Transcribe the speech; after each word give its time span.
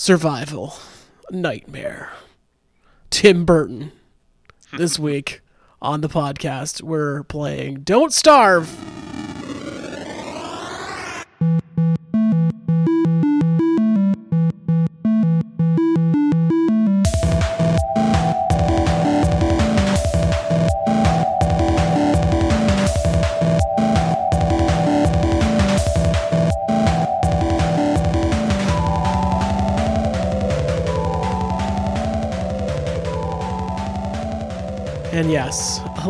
survival 0.00 0.78
nightmare. 1.30 2.10
Tim 3.10 3.44
Burton. 3.44 3.92
This 4.72 4.98
week 4.98 5.42
on 5.82 6.00
the 6.00 6.08
podcast, 6.08 6.80
we're 6.80 7.22
playing 7.24 7.82
Don't 7.82 8.10
Starve. 8.10 9.09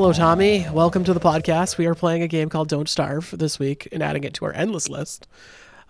Hello, 0.01 0.15
Tommy. 0.15 0.67
Welcome 0.73 1.05
to 1.05 1.13
the 1.13 1.21
podcast. 1.21 1.77
We 1.77 1.85
are 1.85 1.95
playing 1.95 2.23
a 2.23 2.27
game 2.27 2.49
called 2.49 2.71
Don't 2.71 2.89
Starve 2.89 3.35
this 3.37 3.59
week 3.59 3.87
and 3.93 4.03
adding 4.03 4.25
it 4.25 4.33
to 4.33 4.47
our 4.47 4.53
endless 4.55 4.89
list. 4.89 5.29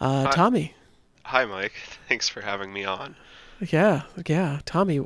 Uh, 0.00 0.24
Hi. 0.24 0.30
Tommy. 0.32 0.74
Hi, 1.22 1.44
Mike. 1.44 1.74
Thanks 2.08 2.28
for 2.28 2.40
having 2.40 2.72
me 2.72 2.84
on. 2.84 3.14
Yeah, 3.60 4.02
yeah, 4.26 4.62
Tommy. 4.64 5.00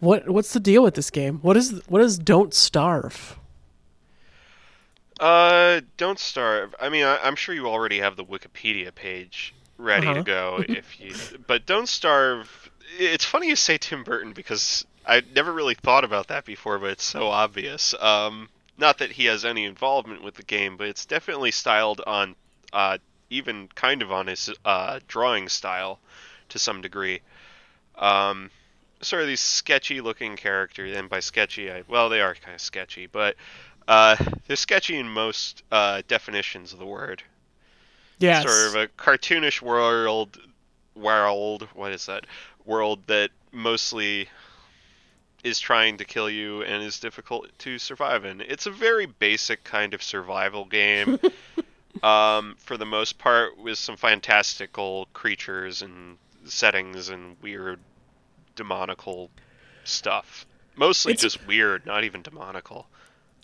What 0.00 0.28
what's 0.28 0.52
the 0.52 0.58
deal 0.58 0.82
with 0.82 0.94
this 0.94 1.08
game? 1.08 1.38
What 1.38 1.56
is 1.56 1.80
what 1.86 2.02
is 2.02 2.18
Don't 2.18 2.52
Starve? 2.52 3.38
Uh, 5.20 5.82
don't 5.96 6.18
starve. 6.18 6.74
I 6.80 6.88
mean, 6.88 7.04
I, 7.04 7.18
I'm 7.22 7.36
sure 7.36 7.54
you 7.54 7.68
already 7.68 8.00
have 8.00 8.16
the 8.16 8.24
Wikipedia 8.24 8.92
page 8.92 9.54
ready 9.78 10.04
Uh-huh. 10.08 10.14
to 10.16 10.22
go 10.24 10.64
if 10.68 10.98
you. 10.98 11.14
But 11.46 11.64
don't 11.64 11.88
starve. 11.88 12.70
It's 12.98 13.24
funny 13.24 13.46
you 13.46 13.54
say 13.54 13.78
Tim 13.78 14.02
Burton 14.02 14.32
because 14.32 14.84
I 15.06 15.22
never 15.34 15.52
really 15.52 15.74
thought 15.74 16.04
about 16.04 16.28
that 16.28 16.44
before, 16.44 16.78
but 16.78 16.90
it's 16.90 17.04
so 17.04 17.28
obvious. 17.28 17.94
Um, 18.00 18.48
not 18.76 18.98
that 18.98 19.12
he 19.12 19.26
has 19.26 19.44
any 19.44 19.64
involvement 19.64 20.22
with 20.22 20.34
the 20.34 20.42
game, 20.42 20.76
but 20.76 20.88
it's 20.88 21.06
definitely 21.06 21.52
styled 21.52 22.00
on, 22.06 22.34
uh, 22.72 22.98
even 23.30 23.68
kind 23.74 24.02
of 24.02 24.12
on 24.12 24.26
his 24.26 24.50
uh 24.64 25.00
drawing 25.08 25.48
style, 25.48 25.98
to 26.50 26.58
some 26.58 26.80
degree. 26.80 27.20
Um, 27.96 28.50
sort 29.00 29.22
of 29.22 29.28
these 29.28 29.40
sketchy 29.40 30.00
looking 30.00 30.36
characters, 30.36 30.96
and 30.96 31.08
by 31.08 31.20
sketchy, 31.20 31.70
I 31.70 31.82
well, 31.88 32.08
they 32.08 32.20
are 32.20 32.34
kind 32.34 32.54
of 32.54 32.60
sketchy, 32.60 33.06
but 33.06 33.36
uh, 33.88 34.16
they're 34.46 34.56
sketchy 34.56 34.98
in 34.98 35.08
most 35.08 35.62
uh, 35.70 36.02
definitions 36.08 36.72
of 36.72 36.78
the 36.78 36.86
word. 36.86 37.22
Yes. 38.18 38.44
Sort 38.44 38.68
of 38.68 38.82
a 38.82 38.88
cartoonish 39.02 39.60
world, 39.62 40.38
world. 40.94 41.68
What 41.74 41.92
is 41.92 42.06
that? 42.06 42.26
World 42.64 43.00
that 43.06 43.30
mostly 43.52 44.28
is 45.44 45.60
trying 45.60 45.96
to 45.98 46.04
kill 46.04 46.28
you 46.28 46.62
and 46.62 46.82
is 46.82 46.98
difficult 46.98 47.46
to 47.58 47.78
survive 47.78 48.24
in. 48.24 48.40
It's 48.40 48.66
a 48.66 48.70
very 48.70 49.06
basic 49.06 49.62
kind 49.64 49.94
of 49.94 50.02
survival 50.02 50.64
game. 50.64 51.18
um, 52.02 52.56
for 52.58 52.76
the 52.76 52.86
most 52.86 53.18
part, 53.18 53.56
with 53.58 53.78
some 53.78 53.96
fantastical 53.96 55.08
creatures 55.12 55.82
and 55.82 56.18
settings 56.44 57.08
and 57.08 57.36
weird 57.42 57.78
demonical 58.54 59.30
stuff. 59.84 60.46
Mostly 60.76 61.12
It's- 61.12 61.22
just 61.22 61.46
weird, 61.46 61.86
not 61.86 62.04
even 62.04 62.22
demonical. 62.22 62.88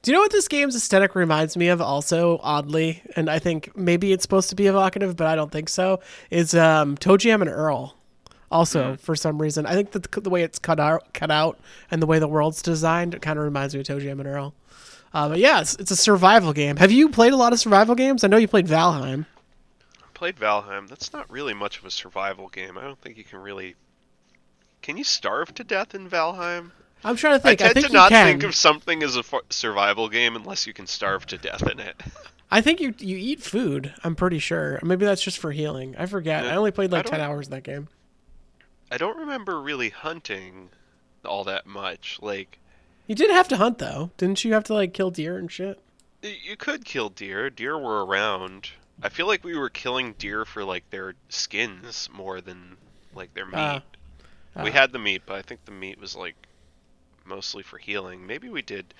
Do 0.02 0.10
you 0.10 0.16
know 0.16 0.22
what 0.22 0.32
this 0.32 0.48
game's 0.48 0.74
aesthetic 0.74 1.14
reminds 1.14 1.56
me 1.56 1.68
of? 1.68 1.80
Also, 1.80 2.40
oddly, 2.42 3.02
and 3.14 3.30
I 3.30 3.38
think 3.38 3.76
maybe 3.76 4.12
it's 4.12 4.22
supposed 4.22 4.50
to 4.50 4.56
be 4.56 4.66
evocative, 4.66 5.16
but 5.16 5.28
I 5.28 5.36
don't 5.36 5.52
think 5.52 5.68
so. 5.68 6.00
Is 6.28 6.56
um, 6.56 6.96
Toe 6.96 7.16
Jam 7.16 7.40
and 7.40 7.48
Earl? 7.48 7.96
Also, 8.52 8.96
for 8.96 9.16
some 9.16 9.40
reason, 9.40 9.64
I 9.64 9.72
think 9.72 9.92
that 9.92 10.02
the, 10.02 10.20
the 10.20 10.28
way 10.30 10.42
it's 10.42 10.58
cut 10.58 10.78
out, 10.78 11.14
cut 11.14 11.30
out, 11.30 11.58
and 11.90 12.02
the 12.02 12.06
way 12.06 12.18
the 12.18 12.28
world's 12.28 12.60
designed, 12.60 13.14
it 13.14 13.22
kind 13.22 13.38
of 13.38 13.44
reminds 13.46 13.74
me 13.74 13.80
of 13.80 13.86
Toe 13.86 13.98
Jam 13.98 14.20
and 14.20 14.28
Earl. 14.28 14.54
Uh, 15.14 15.30
but 15.30 15.38
yeah, 15.38 15.60
it's, 15.60 15.74
it's 15.76 15.90
a 15.90 15.96
survival 15.96 16.52
game. 16.52 16.76
Have 16.76 16.92
you 16.92 17.08
played 17.08 17.32
a 17.32 17.36
lot 17.36 17.54
of 17.54 17.60
survival 17.60 17.94
games? 17.94 18.24
I 18.24 18.28
know 18.28 18.36
you 18.36 18.46
played 18.46 18.66
Valheim. 18.66 19.24
I 20.02 20.06
played 20.12 20.36
Valheim. 20.36 20.86
That's 20.86 21.14
not 21.14 21.30
really 21.30 21.54
much 21.54 21.78
of 21.78 21.86
a 21.86 21.90
survival 21.90 22.48
game. 22.48 22.76
I 22.76 22.82
don't 22.82 23.00
think 23.00 23.16
you 23.16 23.24
can 23.24 23.38
really. 23.40 23.74
Can 24.82 24.98
you 24.98 25.04
starve 25.04 25.54
to 25.54 25.64
death 25.64 25.94
in 25.94 26.08
Valheim? 26.08 26.72
I'm 27.04 27.16
trying 27.16 27.34
to 27.34 27.40
think. 27.40 27.60
I, 27.62 27.64
tend 27.64 27.74
think 27.74 27.86
to 27.86 27.92
not 27.92 28.10
can. 28.10 28.26
think 28.26 28.42
of 28.42 28.54
something 28.54 29.02
as 29.02 29.16
a 29.16 29.24
survival 29.50 30.08
game 30.08 30.36
unless 30.36 30.66
you 30.66 30.74
can 30.74 30.86
starve 30.86 31.24
to 31.26 31.38
death 31.38 31.68
in 31.68 31.80
it. 31.80 32.00
I 32.50 32.60
think 32.60 32.80
you 32.80 32.94
you 32.98 33.16
eat 33.16 33.42
food. 33.42 33.94
I'm 34.04 34.14
pretty 34.14 34.38
sure. 34.38 34.78
Maybe 34.82 35.06
that's 35.06 35.22
just 35.22 35.38
for 35.38 35.52
healing. 35.52 35.94
I 35.98 36.04
forget. 36.04 36.44
Yeah. 36.44 36.52
I 36.52 36.56
only 36.56 36.70
played 36.70 36.92
like 36.92 37.06
ten 37.06 37.20
hours 37.20 37.46
in 37.46 37.52
that 37.52 37.62
game. 37.62 37.88
I 38.92 38.98
don't 38.98 39.16
remember 39.16 39.60
really 39.60 39.88
hunting 39.88 40.68
all 41.24 41.44
that 41.44 41.66
much. 41.66 42.18
Like, 42.20 42.58
You 43.06 43.14
did 43.14 43.30
have 43.30 43.48
to 43.48 43.56
hunt 43.56 43.78
though, 43.78 44.10
didn't 44.18 44.44
you? 44.44 44.52
Have 44.52 44.64
to 44.64 44.74
like 44.74 44.92
kill 44.92 45.10
deer 45.10 45.38
and 45.38 45.50
shit. 45.50 45.80
you 46.22 46.56
could 46.56 46.84
kill 46.84 47.08
deer. 47.08 47.48
Deer 47.50 47.78
were 47.78 48.04
around. 48.04 48.70
I 49.02 49.08
feel 49.08 49.26
like 49.26 49.42
we 49.42 49.56
were 49.56 49.70
killing 49.70 50.12
deer 50.18 50.44
for 50.44 50.62
like 50.64 50.88
their 50.90 51.14
skins 51.30 52.08
more 52.12 52.40
than 52.40 52.76
like 53.14 53.32
their 53.34 53.46
meat. 53.46 53.54
Ah. 53.56 53.82
we 54.62 54.70
Ah. 54.70 54.72
had 54.72 54.92
the 54.92 54.98
meat, 54.98 55.22
but 55.26 55.36
I 55.36 55.42
think 55.42 55.64
the 55.64 55.72
meat 55.72 55.98
was 55.98 56.14
like 56.14 56.36
mostly 57.24 57.62
for 57.62 57.78
healing. 57.78 58.26
Maybe 58.26 58.48
we 58.48 58.62
did. 58.62 58.92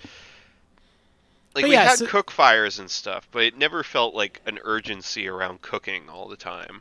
Like 1.55 1.65
But 1.65 1.69
we 1.69 1.73
yeah, 1.75 1.85
had 1.91 1.99
so- 1.99 2.07
cook 2.07 2.31
fires 2.31 2.79
and 2.79 2.91
stuff, 2.91 3.29
but 3.31 3.43
it 3.43 3.59
never 3.59 3.83
felt 3.83 4.15
like 4.15 4.41
an 4.47 4.59
urgency 4.65 5.29
around 5.29 5.61
cooking 5.61 6.09
all 6.09 6.29
the 6.29 6.37
time. 6.37 6.81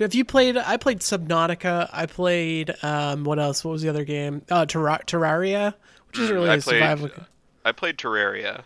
Have 0.00 0.14
you 0.14 0.24
played? 0.24 0.56
I 0.56 0.76
played 0.76 1.00
Subnautica. 1.00 1.88
I 1.92 2.06
played 2.06 2.74
um, 2.82 3.24
what 3.24 3.38
else? 3.38 3.64
What 3.64 3.72
was 3.72 3.82
the 3.82 3.88
other 3.88 4.04
game? 4.04 4.42
Uh, 4.50 4.66
Terra- 4.66 5.00
Terraria, 5.06 5.74
which 6.08 6.18
isn't 6.20 6.34
really 6.34 6.48
I 6.50 6.54
a 6.56 6.60
played- 6.60 6.74
survival. 6.80 7.10
I 7.64 7.72
played 7.72 7.98
Terraria. 7.98 8.62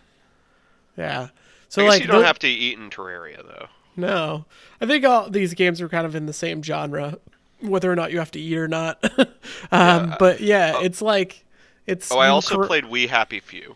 Yeah. 0.97 1.29
So 1.69 1.83
I 1.83 1.85
guess 1.87 1.93
like 1.95 2.03
you 2.03 2.07
don't 2.09 2.21
tho- 2.21 2.27
have 2.27 2.39
to 2.41 2.49
eat 2.49 2.79
in 2.79 2.89
Terraria 2.91 3.45
though. 3.45 3.67
no, 3.97 4.45
I 4.81 4.87
think 4.87 5.05
all 5.05 5.29
these 5.29 5.55
games 5.55 5.81
are 5.81 5.89
kind 5.89 6.07
of 6.07 6.15
in 6.15 6.27
the 6.27 6.33
same 6.33 6.63
genre, 6.63 7.19
whether 7.61 7.91
or 7.91 7.97
not 7.97 8.13
you 8.13 8.21
have 8.21 8.31
to 8.33 8.41
eat 8.41 8.57
or 8.57 8.69
not. 8.69 9.03
um, 9.19 9.29
Yeah. 9.73 10.17
But 10.21 10.41
yeah, 10.41 10.81
it's 10.83 11.03
like 11.03 11.45
it's. 11.87 12.13
Oh, 12.13 12.19
I 12.19 12.29
also 12.29 12.55
cor- 12.57 12.67
played 12.69 12.85
We 12.87 13.09
Happy 13.09 13.41
Few. 13.41 13.75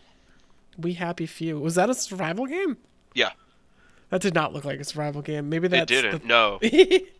We 0.77 0.93
Happy 0.93 1.25
Few. 1.25 1.59
Was 1.59 1.75
that 1.75 1.89
a 1.89 1.93
survival 1.93 2.45
game? 2.45 2.77
Yeah, 3.13 3.31
That 4.11 4.21
did 4.21 4.33
not 4.33 4.53
look 4.53 4.63
like 4.63 4.79
a 4.79 4.83
survival 4.85 5.21
game. 5.21 5.49
Maybe 5.49 5.67
it 5.67 5.87
didn't. 5.87 6.21
the- 6.21 6.27
No, 6.27 6.59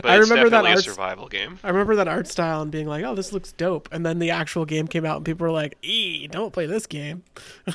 but 0.00 0.10
I 0.10 0.16
remember 0.16 0.50
that 0.50 0.62
definitely 0.62 0.72
a 0.72 0.78
survival 0.78 1.28
game. 1.28 1.58
I 1.62 1.68
remember 1.68 1.96
that 1.96 2.08
art 2.08 2.28
style 2.28 2.62
and 2.62 2.70
being 2.70 2.86
like, 2.86 3.04
"Oh, 3.04 3.14
this 3.14 3.32
looks 3.32 3.52
dope," 3.52 3.88
and 3.92 4.04
then 4.06 4.18
the 4.18 4.30
actual 4.30 4.64
game 4.64 4.88
came 4.88 5.04
out 5.04 5.16
and 5.16 5.24
people 5.26 5.46
were 5.46 5.52
like, 5.52 5.76
"Ee, 5.82 6.26
don't 6.28 6.52
play 6.52 6.66
this 6.66 6.86
game." 6.86 7.24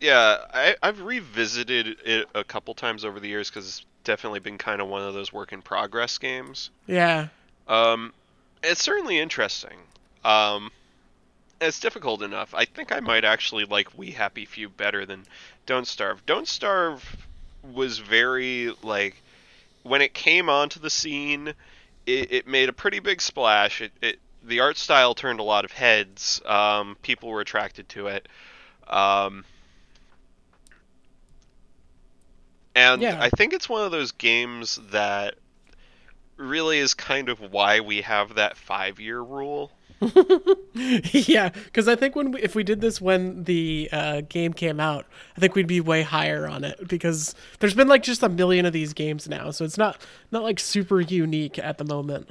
Yeah, 0.00 0.36
I, 0.52 0.76
I've 0.82 1.00
revisited 1.00 1.96
it 2.04 2.28
a 2.34 2.44
couple 2.44 2.74
times 2.74 3.04
over 3.04 3.18
the 3.18 3.28
years 3.28 3.48
because 3.48 3.66
it's 3.66 3.86
definitely 4.04 4.40
been 4.40 4.58
kind 4.58 4.82
of 4.82 4.88
one 4.88 5.00
of 5.02 5.14
those 5.14 5.32
work 5.32 5.52
in 5.52 5.62
progress 5.62 6.18
games. 6.18 6.70
Yeah, 6.86 7.28
Um, 7.66 8.12
it's 8.62 8.82
certainly 8.82 9.18
interesting. 9.18 9.78
Um, 10.22 10.70
it's 11.60 11.80
difficult 11.80 12.22
enough. 12.22 12.52
I 12.54 12.66
think 12.66 12.92
I 12.92 13.00
might 13.00 13.24
actually 13.24 13.64
like 13.64 13.96
We 13.96 14.10
Happy 14.10 14.44
Few 14.44 14.68
better 14.68 15.06
than 15.06 15.24
Don't 15.64 15.86
Starve. 15.86 16.24
Don't 16.26 16.46
Starve 16.46 17.26
was 17.62 17.98
very 17.98 18.72
like 18.82 19.22
when 19.86 20.02
it 20.02 20.14
came 20.14 20.48
onto 20.48 20.80
the 20.80 20.90
scene, 20.90 21.48
it, 22.06 22.32
it 22.32 22.46
made 22.46 22.68
a 22.68 22.72
pretty 22.72 22.98
big 22.98 23.20
splash. 23.20 23.80
It, 23.80 23.92
it 24.02 24.18
the 24.42 24.60
art 24.60 24.76
style 24.76 25.14
turned 25.14 25.40
a 25.40 25.42
lot 25.42 25.64
of 25.64 25.72
heads. 25.72 26.40
Um, 26.46 26.96
people 27.02 27.30
were 27.30 27.40
attracted 27.40 27.88
to 27.90 28.06
it. 28.08 28.28
Um, 28.86 29.44
and 32.74 33.02
Yeah. 33.02 33.18
I 33.20 33.30
think 33.30 33.52
it's 33.52 33.68
one 33.68 33.84
of 33.84 33.90
those 33.90 34.12
games 34.12 34.78
that 34.90 35.34
really 36.36 36.78
is 36.78 36.94
kind 36.94 37.28
of 37.28 37.40
why 37.40 37.80
we 37.80 38.02
have 38.02 38.34
that 38.34 38.56
five 38.56 39.00
year 39.00 39.20
rule. 39.20 39.72
yeah. 40.74 41.48
Because 41.48 41.88
I 41.88 41.96
think 41.96 42.14
when 42.16 42.32
we, 42.32 42.42
if 42.42 42.54
we 42.54 42.62
did 42.62 42.80
this 42.80 43.00
when 43.00 43.44
the 43.44 43.88
uh, 43.92 44.20
game 44.28 44.52
came 44.52 44.80
out, 44.80 45.06
I 45.36 45.40
think 45.40 45.54
we'd 45.54 45.66
be 45.66 45.80
way 45.80 46.02
higher 46.02 46.46
on 46.48 46.64
it 46.64 46.88
because 46.88 47.34
there's 47.60 47.74
been 47.74 47.88
like 47.88 48.02
just 48.02 48.22
a 48.22 48.28
million 48.28 48.66
of 48.66 48.72
these 48.72 48.92
games 48.92 49.28
now, 49.28 49.50
so 49.50 49.64
it's 49.64 49.78
not 49.78 50.00
not 50.30 50.42
like 50.42 50.58
super 50.60 51.00
unique 51.00 51.58
at 51.58 51.78
the 51.78 51.84
moment. 51.84 52.28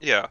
Yeah, 0.00 0.28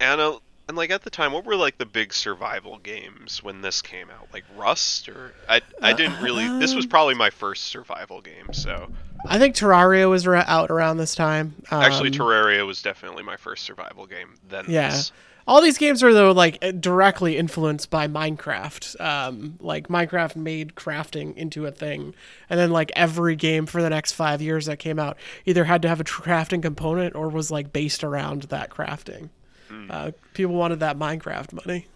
and 0.00 0.20
uh, 0.20 0.38
and 0.68 0.76
like 0.76 0.90
at 0.90 1.02
the 1.02 1.10
time, 1.10 1.32
what 1.32 1.44
were 1.44 1.56
like 1.56 1.78
the 1.78 1.86
big 1.86 2.12
survival 2.12 2.78
games 2.78 3.42
when 3.42 3.62
this 3.62 3.80
came 3.82 4.10
out? 4.10 4.28
Like 4.32 4.44
Rust, 4.56 5.08
or 5.08 5.32
I 5.48 5.60
I 5.80 5.92
didn't 5.92 6.20
really. 6.22 6.46
This 6.58 6.74
was 6.74 6.86
probably 6.86 7.14
my 7.14 7.30
first 7.30 7.64
survival 7.64 8.20
game, 8.20 8.52
so 8.52 8.88
I 9.26 9.38
think 9.38 9.56
Terraria 9.56 10.08
was 10.08 10.26
ra- 10.26 10.44
out 10.46 10.70
around 10.70 10.98
this 10.98 11.14
time. 11.14 11.54
Um, 11.70 11.82
Actually, 11.82 12.10
Terraria 12.10 12.66
was 12.66 12.82
definitely 12.82 13.22
my 13.22 13.36
first 13.36 13.64
survival 13.64 14.06
game. 14.06 14.34
Then 14.48 14.66
Yeah. 14.68 14.90
this. 14.90 15.12
All 15.46 15.60
these 15.60 15.76
games 15.76 16.02
are 16.02 16.12
though 16.14 16.32
like 16.32 16.58
uh, 16.62 16.70
directly 16.72 17.36
influenced 17.36 17.90
by 17.90 18.08
Minecraft. 18.08 19.00
Um, 19.00 19.58
like 19.60 19.88
Minecraft 19.88 20.36
made 20.36 20.74
crafting 20.74 21.36
into 21.36 21.66
a 21.66 21.70
thing, 21.70 22.14
and 22.48 22.58
then 22.58 22.70
like 22.70 22.90
every 22.96 23.36
game 23.36 23.66
for 23.66 23.82
the 23.82 23.90
next 23.90 24.12
five 24.12 24.40
years 24.40 24.66
that 24.66 24.78
came 24.78 24.98
out 24.98 25.18
either 25.44 25.64
had 25.64 25.82
to 25.82 25.88
have 25.88 26.00
a 26.00 26.04
crafting 26.04 26.62
component 26.62 27.14
or 27.14 27.28
was 27.28 27.50
like 27.50 27.72
based 27.72 28.02
around 28.02 28.44
that 28.44 28.70
crafting. 28.70 29.28
Hmm. 29.68 29.90
Uh, 29.90 30.10
people 30.32 30.54
wanted 30.54 30.80
that 30.80 30.98
Minecraft 30.98 31.52
money. 31.52 31.86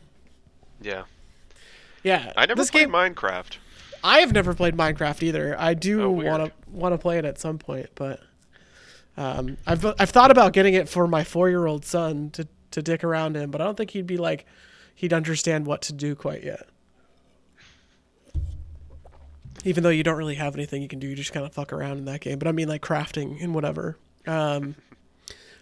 Yeah. 0.81 1.05
Yeah, 2.03 2.33
I 2.37 2.47
never 2.47 2.61
this 2.61 2.71
played 2.71 2.85
game. 2.87 2.93
Minecraft. 2.93 3.57
I 4.05 4.21
have 4.21 4.33
never 4.33 4.55
played 4.55 4.77
Minecraft 4.77 5.23
either. 5.23 5.57
I 5.59 5.75
do 5.75 6.09
want 6.11 6.47
to 6.47 6.53
want 6.71 6.95
to 6.95 6.99
play 6.99 7.19
it 7.19 7.25
at 7.25 7.39
some 7.39 7.59
point, 7.59 7.89
but 7.95 8.21
um, 9.17 9.57
I've 9.67 9.85
I've 9.99 10.11
thought 10.11 10.31
about 10.31 10.53
getting 10.53 10.75
it 10.75 10.89
for 10.89 11.09
my 11.09 11.25
four 11.25 11.49
year 11.49 11.67
old 11.67 11.85
son 11.85 12.31
to 12.31 12.47
to 12.73 12.83
dick 12.83 13.05
around 13.05 13.37
in, 13.37 13.51
but 13.51 13.61
I 13.61 13.65
don't 13.65 13.77
think 13.77 13.91
he'd 13.91 14.07
be 14.07 14.17
like 14.17 14.47
he'd 14.95 15.13
understand 15.13 15.67
what 15.67 15.83
to 15.83 15.93
do 15.93 16.15
quite 16.15 16.45
yet. 16.45 16.67
Even 19.65 19.83
though 19.83 19.91
you 19.91 20.03
don't 20.03 20.17
really 20.17 20.37
have 20.37 20.55
anything 20.55 20.83
you 20.83 20.89
can 20.89 20.99
do, 20.99 21.09
you 21.09 21.17
just 21.17 21.33
kind 21.33 21.45
of 21.45 21.53
fuck 21.53 21.73
around 21.73 21.99
in 21.99 22.05
that 22.05 22.21
game. 22.21 22.39
But 22.39 22.49
I 22.49 22.53
mean, 22.53 22.69
like 22.69 22.83
crafting 22.83 23.43
and 23.43 23.55
whatever. 23.55 23.97
Um, 24.27 24.77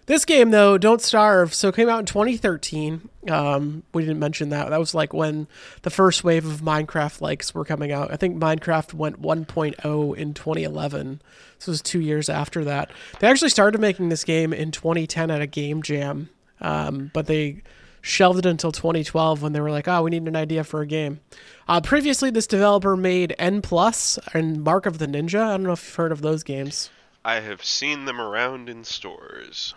this 0.06 0.24
game 0.24 0.52
though, 0.52 0.78
Don't 0.78 1.00
Starve, 1.00 1.52
so 1.52 1.72
came 1.72 1.88
out 1.88 1.98
in 1.98 2.06
2013. 2.06 3.08
Um, 3.28 3.82
we 3.92 4.02
didn't 4.02 4.20
mention 4.20 4.50
that. 4.50 4.70
That 4.70 4.78
was 4.78 4.94
like 4.94 5.12
when 5.12 5.48
the 5.82 5.90
first 5.90 6.22
wave 6.22 6.46
of 6.46 6.60
Minecraft 6.60 7.20
likes 7.20 7.52
were 7.52 7.64
coming 7.64 7.90
out. 7.90 8.12
I 8.12 8.16
think 8.16 8.40
Minecraft 8.40 8.94
went 8.94 9.20
1.0 9.20 10.16
in 10.16 10.34
2011. 10.34 11.20
This 11.58 11.66
was 11.66 11.82
two 11.82 12.00
years 12.00 12.28
after 12.28 12.64
that. 12.64 12.90
They 13.18 13.26
actually 13.26 13.50
started 13.50 13.80
making 13.80 14.08
this 14.08 14.22
game 14.22 14.52
in 14.52 14.70
2010 14.70 15.30
at 15.30 15.42
a 15.42 15.46
game 15.46 15.82
jam, 15.82 16.30
um, 16.60 17.10
but 17.12 17.26
they 17.26 17.62
shelved 18.00 18.38
it 18.38 18.46
until 18.46 18.72
2012 18.72 19.42
when 19.42 19.52
they 19.52 19.60
were 19.60 19.70
like, 19.70 19.88
"Oh, 19.88 20.02
we 20.02 20.10
need 20.10 20.26
an 20.28 20.36
idea 20.36 20.64
for 20.64 20.80
a 20.80 20.86
game." 20.86 21.20
Uh, 21.68 21.80
previously, 21.80 22.30
this 22.30 22.46
developer 22.46 22.96
made 22.96 23.34
N 23.38 23.62
Plus 23.62 24.18
and 24.32 24.62
Mark 24.62 24.86
of 24.86 24.98
the 24.98 25.06
Ninja. 25.06 25.40
I 25.40 25.50
don't 25.50 25.64
know 25.64 25.72
if 25.72 25.84
you've 25.84 25.94
heard 25.96 26.12
of 26.12 26.22
those 26.22 26.42
games. 26.42 26.90
I 27.24 27.40
have 27.40 27.64
seen 27.64 28.04
them 28.04 28.20
around 28.20 28.68
in 28.68 28.84
stores. 28.84 29.74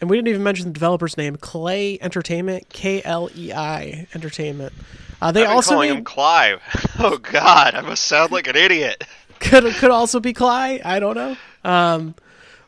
And 0.00 0.10
we 0.10 0.16
didn't 0.16 0.28
even 0.28 0.42
mention 0.42 0.66
the 0.66 0.72
developer's 0.72 1.16
name, 1.16 1.36
Klei 1.36 1.98
Entertainment, 2.00 2.68
K 2.68 3.02
L 3.04 3.30
E 3.34 3.52
I 3.52 4.06
Entertainment. 4.14 4.72
Uh, 5.20 5.32
they 5.32 5.40
I've 5.40 5.48
been 5.48 5.56
also 5.56 5.70
calling 5.72 5.90
made, 5.90 5.98
him 5.98 6.04
Clive. 6.04 6.60
Oh 6.98 7.18
God, 7.18 7.74
I 7.74 7.80
must 7.80 8.04
sound 8.04 8.30
like 8.30 8.46
an 8.46 8.56
idiot. 8.56 9.02
could 9.40 9.64
could 9.74 9.90
also 9.90 10.20
be 10.20 10.32
Cly. 10.32 10.80
I 10.84 11.00
don't 11.00 11.14
know. 11.14 11.36
Um, 11.64 12.14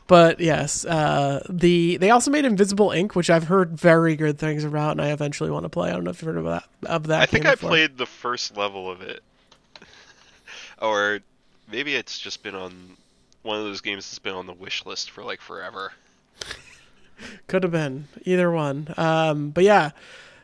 but 0.09 0.39
yes, 0.39 0.85
uh, 0.85 1.45
the 1.47 1.97
they 1.97 2.09
also 2.09 2.31
made 2.31 2.43
Invisible 2.43 2.89
Inc., 2.89 3.13
which 3.13 3.29
I've 3.29 3.43
heard 3.43 3.79
very 3.79 4.15
good 4.15 4.39
things 4.39 4.63
about, 4.63 4.93
and 4.93 5.01
I 5.01 5.11
eventually 5.11 5.51
want 5.51 5.65
to 5.65 5.69
play. 5.69 5.89
I 5.89 5.93
don't 5.93 6.03
know 6.03 6.09
if 6.09 6.19
you've 6.19 6.33
heard 6.33 6.39
of 6.39 6.45
that. 6.45 6.63
Of 6.87 7.07
that 7.07 7.21
I 7.21 7.25
think 7.27 7.45
I 7.45 7.51
before. 7.51 7.69
played 7.69 7.95
the 7.95 8.07
first 8.07 8.57
level 8.57 8.89
of 8.89 9.01
it, 9.01 9.21
or 10.81 11.19
maybe 11.71 11.93
it's 11.93 12.17
just 12.17 12.41
been 12.41 12.55
on 12.55 12.97
one 13.43 13.59
of 13.59 13.63
those 13.65 13.81
games 13.81 14.09
that's 14.09 14.17
been 14.17 14.33
on 14.33 14.47
the 14.47 14.53
wish 14.53 14.83
list 14.83 15.11
for 15.11 15.23
like 15.23 15.41
forever. 15.41 15.93
Could 17.45 17.61
have 17.61 17.71
been 17.71 18.07
either 18.25 18.49
one. 18.49 18.91
Um, 18.97 19.51
but 19.51 19.63
yeah, 19.63 19.91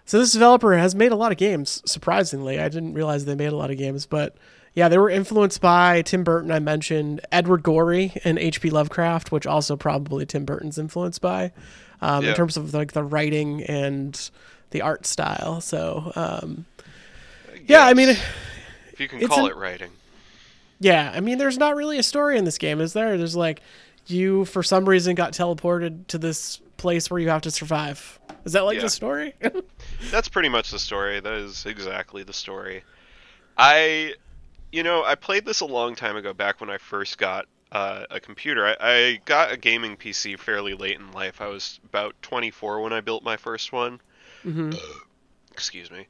so 0.05 0.19
this 0.19 0.31
developer 0.31 0.77
has 0.77 0.93
made 0.93 1.11
a 1.11 1.15
lot 1.15 1.31
of 1.31 1.39
games. 1.39 1.81
Surprisingly, 1.87 2.59
I 2.59 2.69
didn't 2.69 2.93
realize 2.93 3.25
they 3.25 3.33
made 3.33 3.47
a 3.47 3.55
lot 3.55 3.71
of 3.71 3.79
games, 3.79 4.05
but 4.05 4.35
yeah, 4.75 4.87
they 4.89 4.97
were 4.97 5.09
influenced 5.09 5.61
by 5.61 6.01
Tim 6.03 6.23
Burton. 6.23 6.51
I 6.51 6.59
mentioned 6.59 7.21
Edward 7.31 7.63
Gorey 7.63 8.13
and 8.23 8.37
H.P. 8.37 8.69
Lovecraft, 8.69 9.31
which 9.31 9.47
also 9.47 9.75
probably 9.75 10.25
Tim 10.25 10.45
Burton's 10.45 10.77
influenced 10.77 11.21
by, 11.21 11.51
um, 12.01 12.23
in 12.25 12.35
terms 12.35 12.57
of 12.57 12.73
like 12.73 12.91
the 12.93 13.03
writing 13.03 13.63
and 13.63 14.29
the 14.71 14.81
art 14.81 15.05
style. 15.05 15.61
So 15.61 16.11
um, 16.15 16.65
yeah, 17.65 17.85
I 17.85 17.93
mean, 17.93 18.09
if 18.09 18.99
you 18.99 19.07
can 19.07 19.25
call 19.27 19.45
an- 19.45 19.51
it 19.51 19.55
writing. 19.57 19.91
yeah, 20.79 21.11
I 21.15 21.19
mean, 21.21 21.37
there's 21.37 21.57
not 21.57 21.75
really 21.75 21.97
a 21.97 22.03
story 22.03 22.37
in 22.37 22.45
this 22.45 22.57
game, 22.57 22.81
is 22.81 22.93
there? 22.93 23.17
There's 23.17 23.35
like 23.35 23.61
you 24.07 24.45
for 24.45 24.61
some 24.61 24.87
reason 24.87 25.15
got 25.15 25.33
teleported 25.33 26.05
to 26.07 26.17
this 26.19 26.59
place 26.77 27.09
where 27.09 27.19
you 27.19 27.29
have 27.29 27.41
to 27.43 27.49
survive. 27.51 28.19
Is 28.43 28.51
that 28.53 28.65
like 28.65 28.75
Yeah. 28.75 28.81
the 28.83 28.89
story? 28.89 29.33
That's 30.11 30.27
pretty 30.27 30.49
much 30.49 30.69
the 30.69 30.77
story. 30.77 31.19
That 31.19 31.33
is 31.33 31.65
exactly 31.65 32.21
the 32.23 32.33
story. 32.33 32.83
I, 33.57 34.13
you 34.75 34.83
know, 34.83 35.05
I 35.05 35.15
played 35.15 35.45
this 35.45 35.61
a 35.61 35.65
long 35.65 35.95
time 35.95 36.17
ago, 36.17 36.33
back 36.33 36.59
when 36.59 36.69
I 36.69 36.77
first 36.77 37.17
got 37.17 37.45
uh, 37.71 38.03
a 38.11 38.19
computer. 38.19 38.67
I, 38.67 38.75
I 38.81 39.21
got 39.23 39.53
a 39.53 39.57
gaming 39.57 39.95
PC 39.95 40.37
fairly 40.37 40.73
late 40.73 40.99
in 40.99 41.13
life. 41.13 41.39
I 41.39 41.47
was 41.47 41.79
about 41.85 42.13
24 42.21 42.81
when 42.81 42.91
I 42.91 42.99
built 42.99 43.23
my 43.23 43.37
first 43.37 43.71
one. 43.71 44.01
hmm 44.43 44.71
Excuse 45.53 45.89
me. 45.89 46.07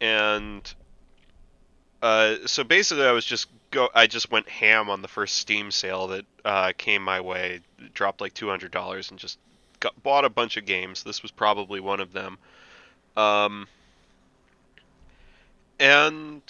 And 0.00 0.74
uh, 2.02 2.34
so 2.46 2.64
basically, 2.64 3.06
I 3.06 3.12
was 3.12 3.24
just 3.24 3.46
go. 3.70 3.88
I 3.94 4.08
just 4.08 4.28
went 4.28 4.48
ham 4.48 4.90
on 4.90 5.00
the 5.00 5.06
first 5.06 5.36
Steam 5.36 5.70
sale 5.70 6.08
that 6.08 6.24
uh, 6.44 6.72
came 6.76 7.00
my 7.00 7.20
way. 7.20 7.60
Dropped 7.94 8.20
like 8.20 8.34
two 8.34 8.48
hundred 8.48 8.72
dollars 8.72 9.10
and 9.10 9.20
just 9.20 9.38
got, 9.78 10.02
bought 10.02 10.24
a 10.24 10.28
bunch 10.28 10.56
of 10.56 10.66
games. 10.66 11.04
This 11.04 11.22
was 11.22 11.30
probably 11.30 11.78
one 11.78 12.00
of 12.00 12.12
them. 12.12 12.38
Um, 13.16 13.68
and 15.78 16.42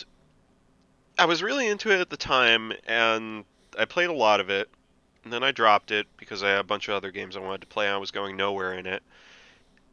I 1.19 1.27
was 1.27 1.43
really 1.43 1.67
into 1.67 1.91
it 1.91 2.01
at 2.01 2.11
the 2.11 2.17
time, 2.17 2.73
and 2.87 3.45
I 3.79 3.85
played 3.85 4.11
a 4.11 4.15
lot 4.15 4.41
of 4.41 4.51
it. 4.51 4.69
And 5.23 5.33
then 5.33 5.43
I 5.43 5.53
dropped 5.53 5.91
it 5.91 6.07
because 6.19 6.43
I 6.43 6.51
had 6.51 6.61
a 6.61 6.65
bunch 6.65 6.89
of 6.89 6.95
other 6.95 7.11
games 7.11 7.37
I 7.37 7.41
wanted 7.41 7.63
to 7.63 7.67
play. 7.67 7.87
and 7.87 7.95
I 7.95 7.99
was 7.99 8.11
going 8.11 8.37
nowhere 8.37 8.75
in 8.75 8.87
it, 8.87 9.03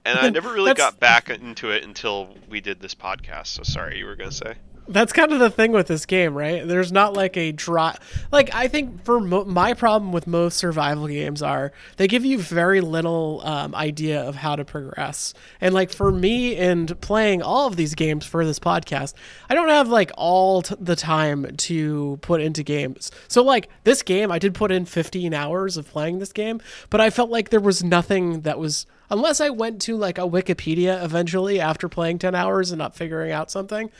and 0.03 0.19
I 0.19 0.29
never 0.31 0.51
really 0.51 0.73
got 0.73 1.00
back 1.00 1.29
into 1.29 1.71
it 1.71 1.83
until 1.85 2.35
we 2.50 2.59
did 2.59 2.81
this 2.81 2.95
podcast. 2.95 3.47
So 3.47 3.63
sorry, 3.63 3.97
you 3.97 4.06
were 4.06 4.18
gonna 4.18 4.31
say. 4.31 4.56
That's 4.87 5.13
kind 5.13 5.31
of 5.31 5.39
the 5.39 5.49
thing 5.49 5.71
with 5.71 5.87
this 5.87 6.05
game, 6.05 6.35
right? 6.35 6.67
There's 6.67 6.91
not 6.91 7.13
like 7.13 7.37
a 7.37 7.51
draw. 7.51 7.93
Like 8.31 8.53
I 8.53 8.67
think 8.67 9.05
for 9.05 9.19
mo- 9.19 9.45
my 9.45 9.73
problem 9.73 10.11
with 10.11 10.27
most 10.27 10.57
survival 10.57 11.07
games 11.07 11.41
are 11.41 11.71
they 11.97 12.07
give 12.07 12.25
you 12.25 12.39
very 12.39 12.81
little 12.81 13.41
um, 13.45 13.73
idea 13.75 14.21
of 14.21 14.35
how 14.35 14.55
to 14.55 14.65
progress. 14.65 15.33
And 15.61 15.73
like 15.73 15.91
for 15.91 16.11
me, 16.11 16.57
and 16.57 16.99
playing 17.01 17.41
all 17.41 17.67
of 17.67 17.75
these 17.75 17.95
games 17.95 18.25
for 18.25 18.45
this 18.45 18.59
podcast, 18.59 19.13
I 19.49 19.55
don't 19.55 19.69
have 19.69 19.87
like 19.87 20.11
all 20.17 20.61
t- 20.63 20.75
the 20.79 20.95
time 20.95 21.55
to 21.57 22.17
put 22.21 22.41
into 22.41 22.63
games. 22.63 23.11
So 23.27 23.43
like 23.43 23.69
this 23.83 24.01
game, 24.01 24.31
I 24.31 24.39
did 24.39 24.53
put 24.53 24.71
in 24.71 24.85
15 24.85 25.33
hours 25.33 25.77
of 25.77 25.87
playing 25.89 26.19
this 26.19 26.33
game, 26.33 26.59
but 26.89 26.99
I 26.99 27.09
felt 27.09 27.29
like 27.29 27.49
there 27.49 27.59
was 27.59 27.83
nothing 27.83 28.41
that 28.41 28.59
was 28.59 28.85
unless 29.11 29.41
I 29.41 29.49
went 29.49 29.81
to 29.83 29.97
like 29.97 30.17
a 30.17 30.21
Wikipedia 30.21 31.03
eventually 31.03 31.59
after 31.59 31.87
playing 31.87 32.17
10 32.19 32.33
hours 32.33 32.71
and 32.71 32.79
not 32.79 32.95
figuring 32.95 33.31
out 33.31 33.51
something, 33.51 33.91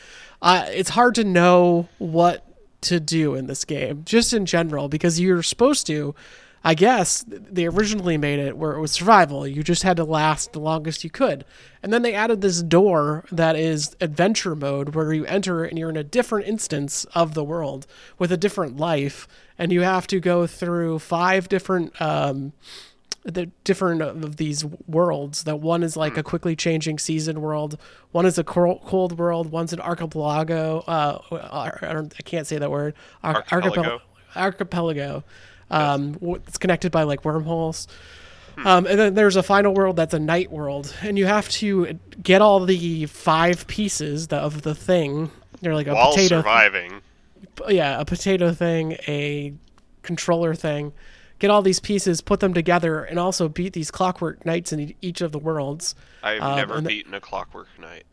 uh, 0.42 0.66
it's 0.70 0.90
hard 0.90 1.16
to 1.16 1.24
know 1.24 1.90
what 2.00 2.48
to 2.82 3.00
do 3.00 3.36
in 3.36 3.46
this 3.46 3.66
game, 3.66 4.04
just 4.06 4.34
in 4.34 4.46
general, 4.48 4.90
because 4.90 5.20
you're 5.20 5.44
supposed 5.44 5.86
to. 5.88 6.16
I 6.64 6.76
guess 6.76 7.26
they 7.28 7.66
originally 7.66 8.18
made 8.18 8.38
it 8.38 8.56
where 8.56 8.74
it 8.74 8.82
was 8.82 8.92
survival. 8.92 9.48
You 9.48 9.64
just 9.64 9.82
had 9.82 9.98
to 9.98 10.04
last 10.04 10.54
the 10.54 10.60
longest 10.60 11.04
you 11.04 11.10
could. 11.10 11.44
And 11.82 11.92
then 11.92 12.04
they 12.04 12.14
added 12.14 12.42
this 12.42 12.62
door 12.62 13.26
that 13.32 13.56
is 13.56 13.96
adventure 14.00 14.56
mode 14.56 14.94
where 14.94 15.12
you 15.12 15.26
enter 15.26 15.64
and 15.64 15.80
you're 15.80 15.90
in 15.90 15.98
a 15.98 16.04
different 16.04 16.48
instance 16.48 17.04
of 17.16 17.34
the 17.34 17.44
world 17.44 17.88
with 18.20 18.32
a 18.32 18.38
different 18.38 18.78
life. 18.78 19.28
And 19.58 19.72
you 19.72 19.82
have 19.82 20.06
to 20.08 20.20
go 20.20 20.46
through 20.46 21.00
five 21.00 21.50
different 21.50 22.00
um, 22.00 22.54
the 23.24 23.48
different 23.64 24.02
of 24.02 24.38
these 24.38 24.66
worlds. 24.88 25.44
That 25.44 25.58
one 25.58 25.84
is 25.84 25.96
like 25.96 26.18
a 26.18 26.24
quickly 26.24 26.56
changing 26.56 27.00
season 27.00 27.42
world. 27.42 27.78
One 28.12 28.26
is 28.26 28.38
a 28.38 28.44
cold, 28.44 29.18
world. 29.18 29.52
One's 29.52 29.74
an 29.74 29.80
archipelago. 29.80 30.80
Uh, 30.88 31.20
I 31.82 31.94
don't. 31.94 32.14
I 32.18 32.22
can't 32.24 32.48
say 32.48 32.58
that 32.58 32.72
word. 32.72 32.96
Ar- 33.24 33.46
Archipelago. 33.52 34.02
Archipelago. 34.36 35.24
Um, 35.70 36.14
w- 36.14 36.42
it's 36.48 36.58
connected 36.58 36.92
by 36.92 37.04
like 37.04 37.24
wormholes. 37.24 37.88
Um, 38.66 38.86
and 38.86 39.00
then 39.00 39.14
there's 39.14 39.38
a 39.38 39.44
final 39.44 39.74
world 39.74 39.96
that's 39.96 40.14
a 40.14 40.20
night 40.20 40.52
world, 40.52 40.94
and 41.02 41.18
you 41.18 41.26
have 41.26 41.48
to 41.50 41.98
get 42.22 42.42
all 42.42 42.66
the 42.66 43.06
five 43.06 43.66
pieces 43.68 44.28
of 44.28 44.64
the 44.64 44.76
thing. 44.76 45.32
They're 45.62 45.74
like 45.74 45.88
a 45.88 45.94
While 45.94 46.12
potato 46.12 46.40
surviving, 46.40 47.02
yeah, 47.70 48.00
a 48.00 48.06
potato 48.06 48.54
thing, 48.54 48.98
a 49.08 49.54
controller 50.04 50.54
thing. 50.54 50.92
Get 51.42 51.50
all 51.50 51.64
these 51.64 51.80
pieces, 51.80 52.22
put 52.22 52.40
them 52.40 52.54
together, 52.54 53.04
and 53.04 53.18
also 53.18 53.50
beat 53.50 53.74
these 53.74 53.90
clockwork 53.90 54.46
knights 54.46 54.72
in 54.72 54.94
each 55.02 55.22
of 55.22 55.32
the 55.32 55.40
worlds. 55.40 55.96
I've 56.22 56.40
Um, 56.40 56.56
never 56.56 56.80
the- 56.80 56.88
beaten 56.88 57.16
a 57.16 57.20
Clockwork 57.20 57.68
Knight. 57.80 58.04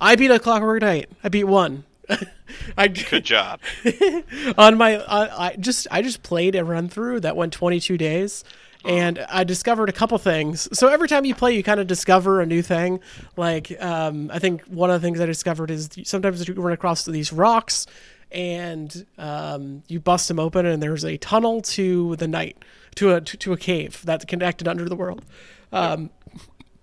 I 0.00 0.16
beat 0.16 0.30
a 0.30 0.38
clockwork 0.38 0.80
knight. 0.80 1.10
I 1.22 1.28
beat 1.28 1.44
one. 1.44 1.84
I 2.78 2.88
Good 2.88 3.26
job. 3.26 3.60
on 4.56 4.78
my 4.78 4.96
I, 5.04 5.48
I 5.48 5.56
just 5.56 5.86
I 5.90 6.00
just 6.00 6.22
played 6.22 6.54
a 6.54 6.64
run 6.64 6.88
through 6.88 7.20
that 7.20 7.36
went 7.36 7.52
22 7.52 7.98
days 7.98 8.42
and 8.86 9.18
I 9.28 9.44
discovered 9.44 9.90
a 9.90 9.92
couple 9.92 10.16
things. 10.16 10.66
So 10.72 10.88
every 10.88 11.08
time 11.08 11.26
you 11.26 11.34
play 11.34 11.54
you 11.54 11.62
kind 11.62 11.80
of 11.80 11.86
discover 11.88 12.40
a 12.40 12.46
new 12.46 12.62
thing. 12.62 13.00
Like 13.36 13.76
um, 13.82 14.30
I 14.32 14.38
think 14.38 14.62
one 14.66 14.88
of 14.90 14.98
the 15.02 15.06
things 15.06 15.20
I 15.20 15.26
discovered 15.26 15.70
is 15.70 15.90
sometimes 16.04 16.48
you 16.48 16.54
run 16.54 16.72
across 16.72 17.04
these 17.04 17.32
rocks 17.32 17.86
and 18.30 19.06
um, 19.16 19.82
you 19.88 20.00
bust 20.00 20.28
them 20.28 20.38
open, 20.38 20.66
and 20.66 20.82
there's 20.82 21.04
a 21.04 21.16
tunnel 21.16 21.60
to 21.62 22.16
the 22.16 22.28
night, 22.28 22.62
to 22.96 23.14
a 23.14 23.20
to, 23.20 23.36
to 23.36 23.52
a 23.52 23.56
cave 23.56 24.02
that's 24.04 24.24
connected 24.24 24.68
under 24.68 24.88
the 24.88 24.96
world. 24.96 25.24
Um, 25.72 26.10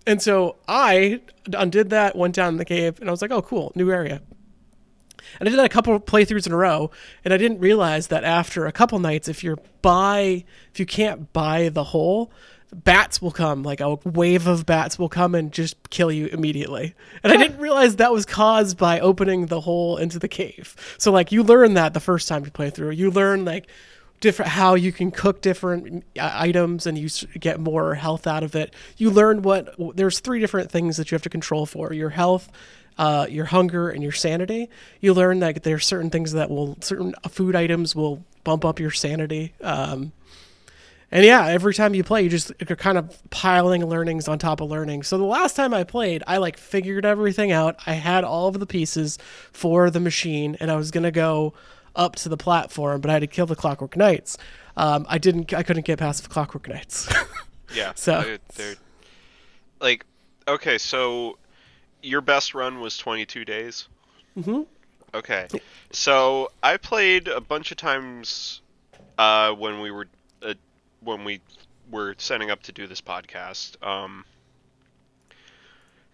and 0.07 0.21
so 0.21 0.57
I 0.67 1.21
undid 1.53 1.89
that, 1.89 2.15
went 2.15 2.35
down 2.35 2.53
in 2.53 2.57
the 2.57 2.65
cave, 2.65 2.99
and 2.99 3.09
I 3.09 3.11
was 3.11 3.21
like, 3.21 3.31
"Oh, 3.31 3.41
cool, 3.41 3.71
new 3.75 3.91
area." 3.91 4.21
And 5.39 5.47
I 5.47 5.49
did 5.49 5.59
that 5.59 5.65
a 5.65 5.69
couple 5.69 5.99
playthroughs 5.99 6.45
in 6.45 6.53
a 6.53 6.57
row, 6.57 6.91
and 7.23 7.33
I 7.33 7.37
didn't 7.37 7.59
realize 7.59 8.07
that 8.07 8.23
after 8.23 8.65
a 8.65 8.71
couple 8.71 8.99
nights, 8.99 9.27
if 9.27 9.43
you're 9.43 9.59
by, 9.81 10.45
if 10.71 10.79
you 10.79 10.85
can't 10.85 11.31
buy 11.33 11.69
the 11.69 11.85
hole, 11.85 12.31
bats 12.83 13.21
will 13.21 13.31
come, 13.31 13.63
like 13.63 13.79
a 13.79 13.95
wave 14.03 14.47
of 14.47 14.65
bats 14.65 14.99
will 14.99 15.09
come 15.09 15.35
and 15.35 15.51
just 15.51 15.89
kill 15.89 16.11
you 16.11 16.27
immediately. 16.27 16.93
And 17.23 17.31
I 17.31 17.37
didn't 17.37 17.59
realize 17.59 17.95
that 17.95 18.11
was 18.11 18.25
caused 18.25 18.77
by 18.77 18.99
opening 18.99 19.45
the 19.45 19.61
hole 19.61 19.97
into 19.97 20.19
the 20.19 20.27
cave. 20.27 20.75
So 20.97 21.11
like 21.11 21.31
you 21.31 21.43
learn 21.43 21.75
that 21.75 21.93
the 21.93 21.99
first 21.99 22.27
time 22.27 22.43
you 22.43 22.51
play 22.51 22.69
through, 22.69 22.91
you 22.91 23.11
learn 23.11 23.45
like 23.45 23.67
different 24.19 24.51
how 24.51 24.75
you 24.75 24.91
can 24.91 25.11
cook 25.11 25.41
different 25.41 26.03
uh, 26.19 26.31
items 26.33 26.85
and 26.85 26.97
you 26.97 27.09
get 27.39 27.59
more 27.59 27.95
health 27.95 28.27
out 28.27 28.43
of 28.43 28.55
it. 28.55 28.73
You 28.97 29.09
learn 29.09 29.41
what 29.41 29.75
there's 29.95 30.19
three 30.19 30.39
different 30.39 30.71
things 30.71 30.97
that 30.97 31.11
you 31.11 31.15
have 31.15 31.23
to 31.23 31.29
control 31.29 31.65
for 31.65 31.93
your 31.93 32.09
health, 32.09 32.49
uh, 32.97 33.27
your 33.29 33.45
hunger, 33.45 33.89
and 33.89 34.01
your 34.01 34.11
sanity. 34.11 34.69
You 34.99 35.13
learn 35.13 35.39
that 35.39 35.63
there's 35.63 35.85
certain 35.85 36.09
things 36.09 36.33
that 36.33 36.49
will 36.49 36.77
certain 36.81 37.13
food 37.29 37.55
items 37.55 37.95
will 37.95 38.23
bump 38.43 38.65
up 38.65 38.79
your 38.79 38.91
sanity. 38.91 39.53
Um, 39.61 40.13
and 41.11 41.23
yeah, 41.25 41.47
every 41.47 41.73
time 41.73 41.93
you 41.93 42.03
play, 42.03 42.23
you 42.23 42.29
just 42.29 42.51
are 42.69 42.75
kind 42.75 42.97
of 42.97 43.17
piling 43.29 43.85
learnings 43.85 44.27
on 44.27 44.39
top 44.39 44.61
of 44.61 44.69
learnings. 44.69 45.07
So 45.07 45.17
the 45.17 45.23
last 45.23 45.55
time 45.55 45.73
I 45.73 45.83
played, 45.83 46.23
I 46.27 46.37
like 46.37 46.57
figured 46.57 47.05
everything 47.05 47.51
out. 47.51 47.75
I 47.85 47.93
had 47.93 48.23
all 48.23 48.47
of 48.47 48.59
the 48.59 48.65
pieces 48.65 49.17
for 49.51 49.89
the 49.89 49.99
machine, 49.99 50.57
and 50.59 50.71
I 50.71 50.75
was 50.75 50.91
gonna 50.91 51.11
go 51.11 51.53
up 51.95 52.15
to 52.17 52.29
the 52.29 52.37
platform, 52.37 53.01
but 53.01 53.09
I 53.09 53.13
had 53.13 53.19
to 53.21 53.27
kill 53.27 53.45
the 53.45 53.55
Clockwork 53.55 53.95
Knights. 53.95 54.37
Um, 54.77 55.05
I 55.09 55.17
didn't. 55.17 55.53
I 55.53 55.63
couldn't 55.63 55.85
get 55.85 55.99
past 55.99 56.23
the 56.23 56.29
Clockwork 56.29 56.67
Knights. 56.67 57.07
Yeah. 57.73 57.91
So- 57.95 58.21
they're, 58.21 58.37
they're 58.55 58.75
like 59.81 60.05
okay, 60.47 60.77
so 60.77 61.37
your 62.03 62.21
best 62.21 62.53
run 62.53 62.79
was 62.79 62.97
22 62.97 63.43
days. 63.45 63.87
hmm 64.41 64.61
Okay. 65.13 65.47
So 65.91 66.51
I 66.61 66.77
played 66.77 67.27
a 67.27 67.41
bunch 67.41 67.71
of 67.71 67.77
times 67.77 68.61
uh, 69.17 69.51
when 69.53 69.79
we 69.81 69.89
were 69.91 70.07
when 71.05 71.23
we 71.23 71.39
were 71.89 72.15
setting 72.17 72.51
up 72.51 72.63
to 72.63 72.71
do 72.71 72.87
this 72.87 73.01
podcast. 73.01 73.81
Um, 73.85 74.25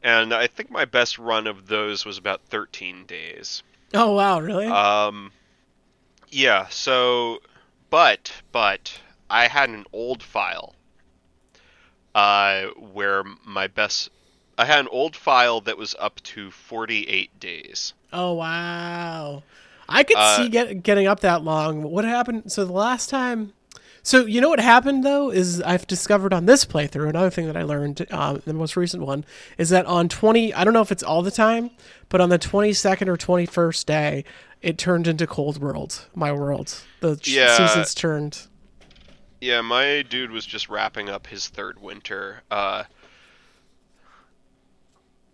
and 0.04 0.34
I 0.34 0.48
think 0.48 0.70
my 0.70 0.86
best 0.86 1.18
run 1.18 1.48
of 1.48 1.68
those 1.68 2.06
was 2.06 2.18
about 2.18 2.42
13 2.50 3.06
days. 3.06 3.64
Oh 3.94 4.14
wow, 4.14 4.40
really? 4.40 4.68
Um, 4.68 5.32
yeah. 6.30 6.68
So, 6.70 7.42
but 7.90 8.32
but 8.52 9.00
I 9.30 9.48
had 9.48 9.70
an 9.70 9.86
old 9.92 10.24
file. 10.24 10.76
Uh, 12.14 12.68
where 12.92 13.24
my 13.46 13.68
best, 13.68 14.10
I 14.58 14.66
had 14.66 14.80
an 14.80 14.90
old 14.90 15.16
file 15.16 15.62
that 15.62 15.78
was 15.78 15.96
up 15.98 16.22
to 16.24 16.52
48 16.52 17.40
days. 17.40 17.94
oh 18.12 18.34
wow. 18.34 19.44
I 19.88 20.04
could 20.04 20.18
uh, 20.18 20.38
see 20.38 20.50
get, 20.50 20.84
getting 20.84 21.08
up 21.08 21.22
that 21.22 21.44
long. 21.44 21.84
What 21.84 22.06
happened? 22.06 22.52
So 22.52 22.66
the 22.66 22.72
last 22.74 23.10
time. 23.10 23.54
So 24.04 24.26
you 24.26 24.42
know 24.42 24.50
what 24.50 24.60
happened 24.60 25.04
though 25.04 25.30
is 25.30 25.62
I've 25.62 25.86
discovered 25.86 26.34
on 26.34 26.46
this 26.46 26.66
playthrough 26.66 27.10
another 27.10 27.30
thing 27.30 27.46
that 27.48 27.56
I 27.58 27.64
learned 27.64 28.08
um, 28.12 28.42
the 28.46 28.54
most 28.54 28.76
recent 28.76 29.04
one 29.04 29.24
is 29.58 29.70
that 29.70 29.86
on 29.86 30.10
twenty 30.10 30.54
I 30.54 30.64
don't 30.64 30.74
know 30.74 30.82
if 30.82 30.92
it's 30.92 31.04
all 31.04 31.22
the 31.22 31.32
time, 31.32 31.70
but 32.10 32.20
on 32.20 32.30
the 32.30 32.40
twenty 32.40 32.74
second 32.74 33.10
or 33.10 33.18
twenty 33.18 33.46
first 33.46 33.86
day, 33.86 34.24
it 34.62 34.78
turned 34.78 35.08
into 35.08 35.28
Cold 35.28 35.60
World, 35.62 36.08
my 36.16 36.32
world. 36.32 36.82
The 37.00 37.20
Yeah. 37.24 37.56
seasons 37.56 37.94
turned. 37.94 38.48
Yeah, 39.40 39.62
my 39.62 40.04
dude 40.04 40.32
was 40.32 40.46
just 40.46 40.70
wrapping 40.70 41.10
up 41.10 41.28
his 41.28 41.48
third 41.48 41.82
winter. 41.82 42.42
Uh, 42.50 42.84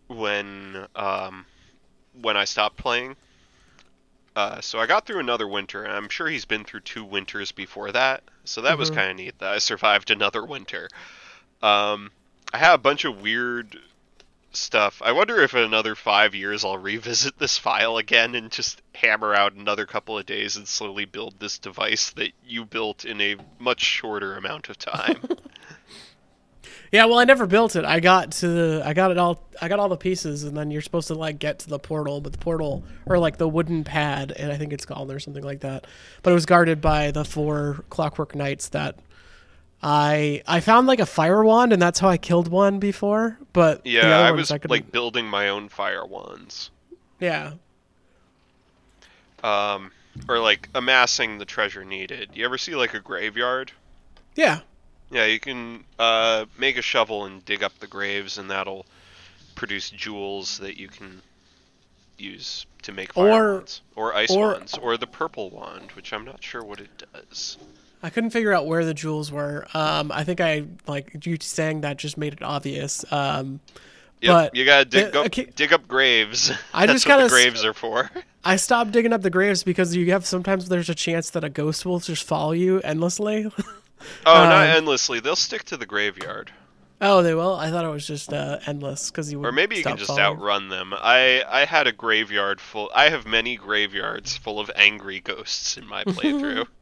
when 0.07 0.87
um, 0.95 1.45
when 2.21 2.37
I 2.37 2.45
stopped 2.45 2.77
playing. 2.77 3.15
Uh, 4.35 4.61
so 4.61 4.79
I 4.79 4.85
got 4.85 5.05
through 5.05 5.19
another 5.19 5.47
winter, 5.47 5.83
and 5.83 5.91
I'm 5.93 6.09
sure 6.09 6.27
he's 6.27 6.45
been 6.45 6.63
through 6.63 6.81
two 6.81 7.03
winters 7.03 7.51
before 7.51 7.91
that. 7.91 8.23
So 8.47 8.61
that 8.61 8.77
was 8.77 8.89
Mhm. 8.91 8.95
kind 8.95 9.11
of 9.11 9.17
neat 9.17 9.39
that 9.39 9.53
I 9.53 9.57
survived 9.59 10.09
another 10.11 10.43
winter. 10.43 10.89
Um, 11.61 12.11
I 12.53 12.57
had 12.57 12.73
a 12.73 12.77
bunch 12.79 13.05
of 13.05 13.21
weird 13.21 13.77
stuff. 14.53 15.01
I 15.03 15.11
wonder 15.11 15.39
if 15.41 15.53
in 15.53 15.61
another 15.61 15.93
five 15.95 16.33
years 16.33 16.63
I'll 16.65 16.77
revisit 16.77 17.37
this 17.37 17.57
file 17.57 17.97
again 17.97 18.33
and 18.35 18.51
just 18.51 18.81
hammer 18.95 19.33
out 19.33 19.53
another 19.53 19.85
couple 19.85 20.17
of 20.17 20.25
days 20.25 20.55
and 20.55 20.67
slowly 20.67 21.05
build 21.05 21.39
this 21.39 21.59
device 21.59 22.09
that 22.11 22.31
you 22.45 22.65
built 22.65 23.05
in 23.05 23.21
a 23.21 23.35
much 23.59 23.81
shorter 23.81 24.35
amount 24.35 24.69
of 24.69 24.77
time. 24.79 25.21
Yeah, 26.91 27.05
well, 27.05 27.19
I 27.19 27.25
never 27.25 27.45
built 27.47 27.75
it. 27.75 27.83
I 27.83 27.99
got 27.99 28.31
to 28.33 28.47
the, 28.47 28.81
I 28.85 28.93
got 28.93 29.11
it 29.11 29.17
all, 29.17 29.43
I 29.61 29.67
got 29.67 29.79
all 29.79 29.89
the 29.89 29.97
pieces, 29.97 30.43
and 30.45 30.55
then 30.55 30.71
you're 30.71 30.81
supposed 30.81 31.07
to 31.09 31.15
like 31.15 31.37
get 31.39 31.59
to 31.59 31.69
the 31.69 31.79
portal, 31.79 32.21
but 32.21 32.31
the 32.31 32.37
portal 32.37 32.83
or 33.05 33.19
like 33.19 33.37
the 33.37 33.47
wooden 33.47 33.83
pad, 33.83 34.31
and 34.31 34.51
I 34.51 34.57
think 34.57 34.71
it's 34.71 34.85
called 34.85 35.11
or 35.11 35.19
something 35.19 35.43
like 35.43 35.59
that. 35.61 35.85
But 36.23 36.31
it 36.31 36.33
was 36.33 36.45
guarded 36.45 36.79
by 36.79 37.11
the 37.11 37.25
four 37.25 37.83
Clockwork 37.89 38.35
Knights 38.35 38.69
that 38.69 38.97
I 39.83 40.41
I 40.47 40.59
found 40.61 40.87
like 40.87 40.99
a 40.99 41.05
fire 41.05 41.43
wand, 41.43 41.73
and 41.73 41.81
that's 41.81 41.99
how 41.99 42.07
I 42.09 42.17
killed 42.17 42.47
one 42.47 42.79
before. 42.79 43.37
But 43.53 43.85
yeah, 43.85 44.19
I 44.19 44.31
was 44.31 44.47
couldn't- 44.49 44.71
like 44.71 44.91
building 44.91 45.27
my 45.27 45.49
own 45.49 45.67
fire 45.69 46.05
wands. 46.05 46.71
yeah, 47.19 47.53
Um, 49.43 49.91
or 50.27 50.39
like 50.39 50.69
amassing 50.73 51.37
the 51.37 51.45
treasure 51.45 51.85
needed. 51.85 52.29
You 52.33 52.45
ever 52.45 52.57
see 52.57 52.75
like 52.75 52.93
a 52.93 52.99
graveyard? 52.99 53.71
yeah, 54.35 54.59
Yeah, 55.09 55.25
you 55.25 55.39
can 55.39 55.83
uh, 55.97 56.45
make 56.57 56.77
a 56.77 56.81
shovel 56.81 57.25
and 57.25 57.43
dig 57.45 57.63
up 57.63 57.77
the 57.79 57.87
graves, 57.87 58.37
and 58.37 58.49
that'll 58.51 58.85
produce 59.55 59.89
jewels 59.89 60.57
that 60.59 60.77
you 60.77 60.87
can 60.89 61.21
use 62.17 62.65
to 62.83 62.91
make 62.91 63.13
fire 63.13 63.27
Or- 63.49 63.53
wands. 63.55 63.81
Or 63.95 64.13
ice 64.15 64.31
or- 64.31 64.53
wands. 64.53 64.77
Or 64.77 64.97
the 64.97 65.07
purple 65.07 65.49
wand, 65.49 65.91
which 65.93 66.11
I'm 66.13 66.25
not 66.25 66.43
sure 66.43 66.63
what 66.63 66.79
it 66.79 67.03
does. 67.13 67.57
I 68.03 68.09
couldn't 68.09 68.29
figure 68.29 68.53
out 68.53 68.67
where 68.67 68.85
the 68.85 68.93
jewels 68.93 69.31
were. 69.31 69.65
Um, 69.73 70.11
I 70.11 70.23
think 70.23 70.39
I 70.39 70.65
like 70.87 71.25
you 71.25 71.37
saying 71.39 71.81
that 71.81 71.97
just 71.97 72.17
made 72.17 72.33
it 72.33 72.43
obvious. 72.43 73.03
Um, 73.11 73.59
Yep, 74.19 74.33
But, 74.33 74.55
you 74.55 74.65
gotta 74.65 74.85
dig 74.85 75.15
up, 75.15 75.25
okay- 75.27 75.45
dig 75.55 75.71
up 75.71 75.87
graves. 75.87 76.51
I 76.73 76.85
That's 76.87 77.03
just 77.03 77.07
what 77.07 77.21
the 77.25 77.29
graves 77.29 77.63
are 77.63 77.73
for. 77.75 78.09
I 78.43 78.55
stopped 78.55 78.91
digging 78.91 79.13
up 79.13 79.21
the 79.21 79.29
graves 79.29 79.63
because 79.63 79.95
you 79.95 80.11
have 80.11 80.25
sometimes 80.25 80.69
there's 80.69 80.89
a 80.89 80.95
chance 80.95 81.29
that 81.31 81.43
a 81.43 81.49
ghost 81.49 81.85
will 81.85 81.99
just 81.99 82.23
follow 82.23 82.51
you 82.51 82.79
endlessly. 82.81 83.51
Oh, 84.25 84.33
not 84.33 84.63
Um, 84.69 84.77
endlessly. 84.77 85.19
They'll 85.19 85.35
stick 85.35 85.63
to 85.65 85.77
the 85.77 85.85
graveyard. 85.85 86.51
oh, 87.01 87.21
they 87.21 87.33
will. 87.35 87.55
I 87.55 87.69
thought 87.69 87.85
it 87.85 87.89
was 87.89 88.05
just 88.07 88.31
uh, 88.33 88.59
endless 88.65 89.09
because 89.11 89.31
you 89.31 89.43
Or 89.43 89.51
maybe 89.51 89.75
you 89.77 89.83
can 89.83 89.97
just 89.97 90.07
following. 90.07 90.25
outrun 90.25 90.69
them. 90.69 90.93
I 90.95 91.43
I 91.47 91.65
had 91.65 91.87
a 91.87 91.91
graveyard 91.91 92.59
full. 92.61 92.89
I 92.95 93.09
have 93.09 93.25
many 93.27 93.55
graveyards 93.55 94.35
full 94.37 94.59
of 94.59 94.69
angry 94.75 95.19
ghosts 95.19 95.77
in 95.77 95.85
my 95.87 96.03
playthrough. 96.03 96.67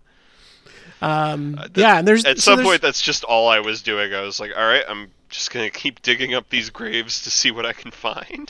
Um, 1.02 1.56
Uh, 1.60 1.64
that- 1.64 1.78
yeah, 1.78 2.00
and 2.00 2.08
there's 2.08 2.24
At 2.26 2.38
so 2.38 2.52
some 2.52 2.58
there's- 2.58 2.70
point, 2.70 2.82
that's 2.82 3.02
just 3.02 3.24
all 3.26 3.50
I 3.50 3.60
was 3.60 3.82
doing. 3.82 4.14
I 4.14 4.22
was 4.22 4.40
like, 4.40 4.52
all 4.56 4.66
right, 4.66 4.84
I'm 4.88 5.12
just 5.30 5.52
gonna 5.52 5.70
keep 5.70 6.02
digging 6.02 6.34
up 6.34 6.50
these 6.50 6.70
graves 6.70 7.24
to 7.24 7.32
see 7.32 7.52
what 7.52 7.66
I 7.66 7.74
can 7.74 7.92
find. 7.92 8.50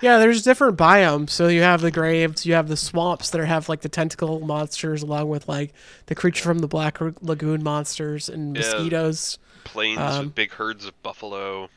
Yeah, 0.00 0.18
there's 0.18 0.42
different 0.42 0.76
biomes. 0.78 1.30
So 1.30 1.48
you 1.48 1.62
have 1.62 1.80
the 1.80 1.90
graves, 1.90 2.46
you 2.46 2.54
have 2.54 2.68
the 2.68 2.76
swamps 2.76 3.30
that 3.30 3.44
have 3.44 3.68
like 3.68 3.80
the 3.80 3.88
tentacle 3.88 4.40
monsters, 4.40 5.02
along 5.02 5.28
with 5.28 5.48
like 5.48 5.72
the 6.06 6.14
creature 6.14 6.44
from 6.44 6.60
the 6.60 6.68
Black 6.68 6.98
Lagoon 7.20 7.62
monsters 7.62 8.28
and 8.28 8.56
Yeah. 8.56 8.62
mosquitoes. 8.62 9.38
Plains 9.64 9.98
Um, 9.98 10.26
with 10.26 10.34
big 10.34 10.52
herds 10.52 10.84
of 10.86 11.00
buffalo. 11.02 11.68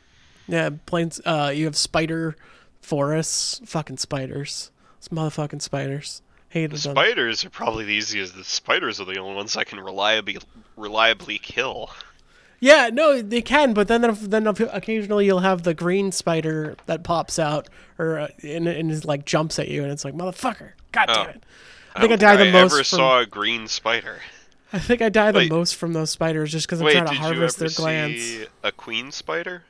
Yeah, 0.48 0.70
plains. 0.86 1.20
Uh, 1.26 1.52
you 1.54 1.66
have 1.66 1.76
spider 1.76 2.36
forests. 2.82 3.62
Fucking 3.66 3.98
spiders. 3.98 4.72
It's 4.98 5.08
motherfucking 5.10 5.62
spiders. 5.62 6.22
Hated 6.50 6.72
The 6.72 6.90
them. 6.90 6.96
spiders 6.96 7.46
are 7.46 7.50
probably 7.50 7.86
the 7.86 7.94
easiest. 7.94 8.36
The 8.36 8.44
spiders 8.44 9.00
are 9.00 9.06
the 9.06 9.18
only 9.20 9.36
ones 9.36 9.56
I 9.56 9.64
can 9.64 9.80
reliably 9.80 10.38
reliably 10.76 11.38
kill. 11.38 11.90
Yeah, 12.64 12.92
no, 12.94 13.22
they 13.24 13.42
can, 13.42 13.74
but 13.74 13.88
then 13.88 14.16
then 14.22 14.46
occasionally 14.46 15.26
you'll 15.26 15.40
have 15.40 15.64
the 15.64 15.74
green 15.74 16.12
spider 16.12 16.76
that 16.86 17.04
pops 17.04 17.40
out 17.40 17.68
or 17.98 18.20
uh, 18.20 18.28
and, 18.44 18.68
and 18.68 18.92
is 18.92 19.04
like 19.04 19.26
jumps 19.26 19.58
at 19.58 19.68
you, 19.68 19.82
and 19.84 19.92
it's 19.92 20.06
like 20.06 20.14
motherfucker. 20.14 20.74
God 20.92 21.06
Oh. 21.10 21.14
damn 21.16 21.30
it! 21.32 21.44
I 21.96 22.00
think 22.02 22.14
I, 22.14 22.16
don't 22.16 22.20
die 22.20 22.36
the 22.38 22.50
I 22.50 22.52
most 22.52 22.72
ever 22.74 22.78
from. 22.84 22.84
saw 22.84 23.20
a 23.20 23.26
green 23.26 23.68
spider. 23.68 24.20
I 24.74 24.78
think 24.80 25.02
I 25.02 25.10
die 25.10 25.32
the 25.32 25.40
Wait. 25.40 25.52
most 25.52 25.76
from 25.76 25.92
those 25.94 26.12
spiders 26.12 26.52
just 26.52 26.68
because 26.68 26.80
I'm 26.80 26.86
Wait, 26.86 26.94
trying 26.94 27.08
to 27.08 27.14
harvest 27.16 27.58
their 27.60 27.70
glands. 27.70 28.46
a 28.64 28.72
queen 28.72 29.12
spider? 29.12 29.64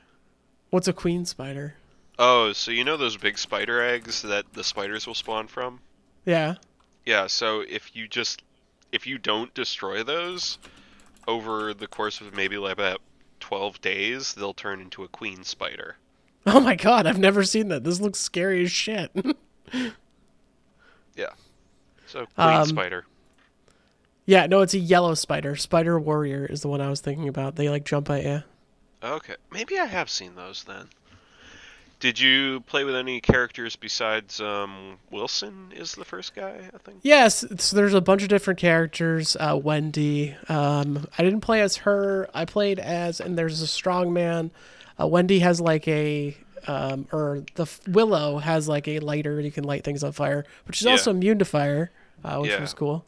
What's 0.69 0.87
a 0.89 0.93
queen 0.93 1.25
spider? 1.25 1.75
Oh, 2.19 2.51
so 2.51 2.69
you 2.71 2.83
know 2.83 2.97
those 2.97 3.15
big 3.17 3.37
spider 3.39 3.81
eggs 3.81 4.21
that 4.21 4.45
the 4.53 4.63
spiders 4.65 5.07
will 5.07 5.15
spawn 5.15 5.47
from? 5.47 5.79
Yeah. 6.25 6.55
Yeah, 7.05 7.25
so 7.27 7.61
if 7.61 7.95
you 7.95 8.07
just 8.07 8.43
if 8.91 9.07
you 9.07 9.17
don't 9.17 9.51
destroy 9.55 10.03
those 10.03 10.59
over 11.27 11.73
the 11.73 11.87
course 11.87 12.21
of 12.21 12.33
maybe 12.35 12.57
like 12.57 12.73
about 12.73 13.01
12 13.39 13.81
days, 13.81 14.33
they'll 14.33 14.53
turn 14.53 14.81
into 14.81 15.03
a 15.03 15.07
queen 15.07 15.43
spider. 15.43 15.97
Oh 16.45 16.59
my 16.59 16.75
god, 16.75 17.05
I've 17.05 17.19
never 17.19 17.43
seen 17.43 17.67
that. 17.69 17.83
This 17.83 17.99
looks 18.01 18.19
scary 18.19 18.63
as 18.63 18.71
shit. 18.71 19.11
Yeah. 21.15 21.29
So 22.07 22.25
queen 22.35 22.47
Um, 22.47 22.65
spider. 22.65 23.05
Yeah, 24.25 24.45
no, 24.47 24.61
it's 24.61 24.73
a 24.73 24.79
yellow 24.79 25.13
spider. 25.13 25.55
Spider 25.55 25.99
warrior 25.99 26.45
is 26.45 26.61
the 26.61 26.67
one 26.67 26.79
I 26.81 26.89
was 26.89 27.01
thinking 27.01 27.27
about. 27.27 27.55
They 27.57 27.69
like 27.69 27.83
jump 27.83 28.09
at 28.09 28.23
you. 28.23 28.43
Okay, 29.03 29.35
maybe 29.51 29.77
I 29.77 29.85
have 29.85 30.09
seen 30.09 30.35
those 30.35 30.63
then. 30.63 30.87
Did 32.01 32.19
you 32.19 32.61
play 32.61 32.83
with 32.83 32.95
any 32.95 33.21
characters 33.21 33.75
besides 33.77 34.41
um, 34.41 34.97
Wilson? 35.11 35.71
Is 35.73 35.93
the 35.93 36.03
first 36.03 36.33
guy 36.35 36.69
I 36.73 36.77
think? 36.79 36.99
Yes, 37.03 37.45
so 37.59 37.75
there's 37.75 37.93
a 37.93 38.01
bunch 38.01 38.23
of 38.23 38.27
different 38.27 38.59
characters. 38.59 39.37
Uh, 39.39 39.57
Wendy. 39.61 40.35
Um, 40.49 41.07
I 41.17 41.23
didn't 41.23 41.41
play 41.41 41.61
as 41.61 41.77
her. 41.77 42.27
I 42.33 42.45
played 42.45 42.79
as, 42.79 43.21
and 43.21 43.37
there's 43.37 43.61
a 43.61 43.67
strong 43.67 44.11
man. 44.13 44.49
Uh, 44.99 45.05
Wendy 45.07 45.39
has 45.39 45.61
like 45.61 45.87
a, 45.87 46.35
um, 46.67 47.07
or 47.11 47.43
the 47.53 47.67
Willow 47.87 48.39
has 48.39 48.67
like 48.67 48.87
a 48.87 48.99
lighter. 48.99 49.39
You 49.39 49.51
can 49.51 49.63
light 49.63 49.83
things 49.83 50.03
on 50.03 50.11
fire, 50.11 50.43
but 50.65 50.73
she's 50.75 50.85
Yeah. 50.87 50.93
also 50.93 51.11
immune 51.11 51.37
to 51.37 51.45
fire, 51.45 51.91
uh, 52.23 52.39
which 52.39 52.49
Yeah. 52.49 52.61
was 52.61 52.73
cool. 52.73 53.05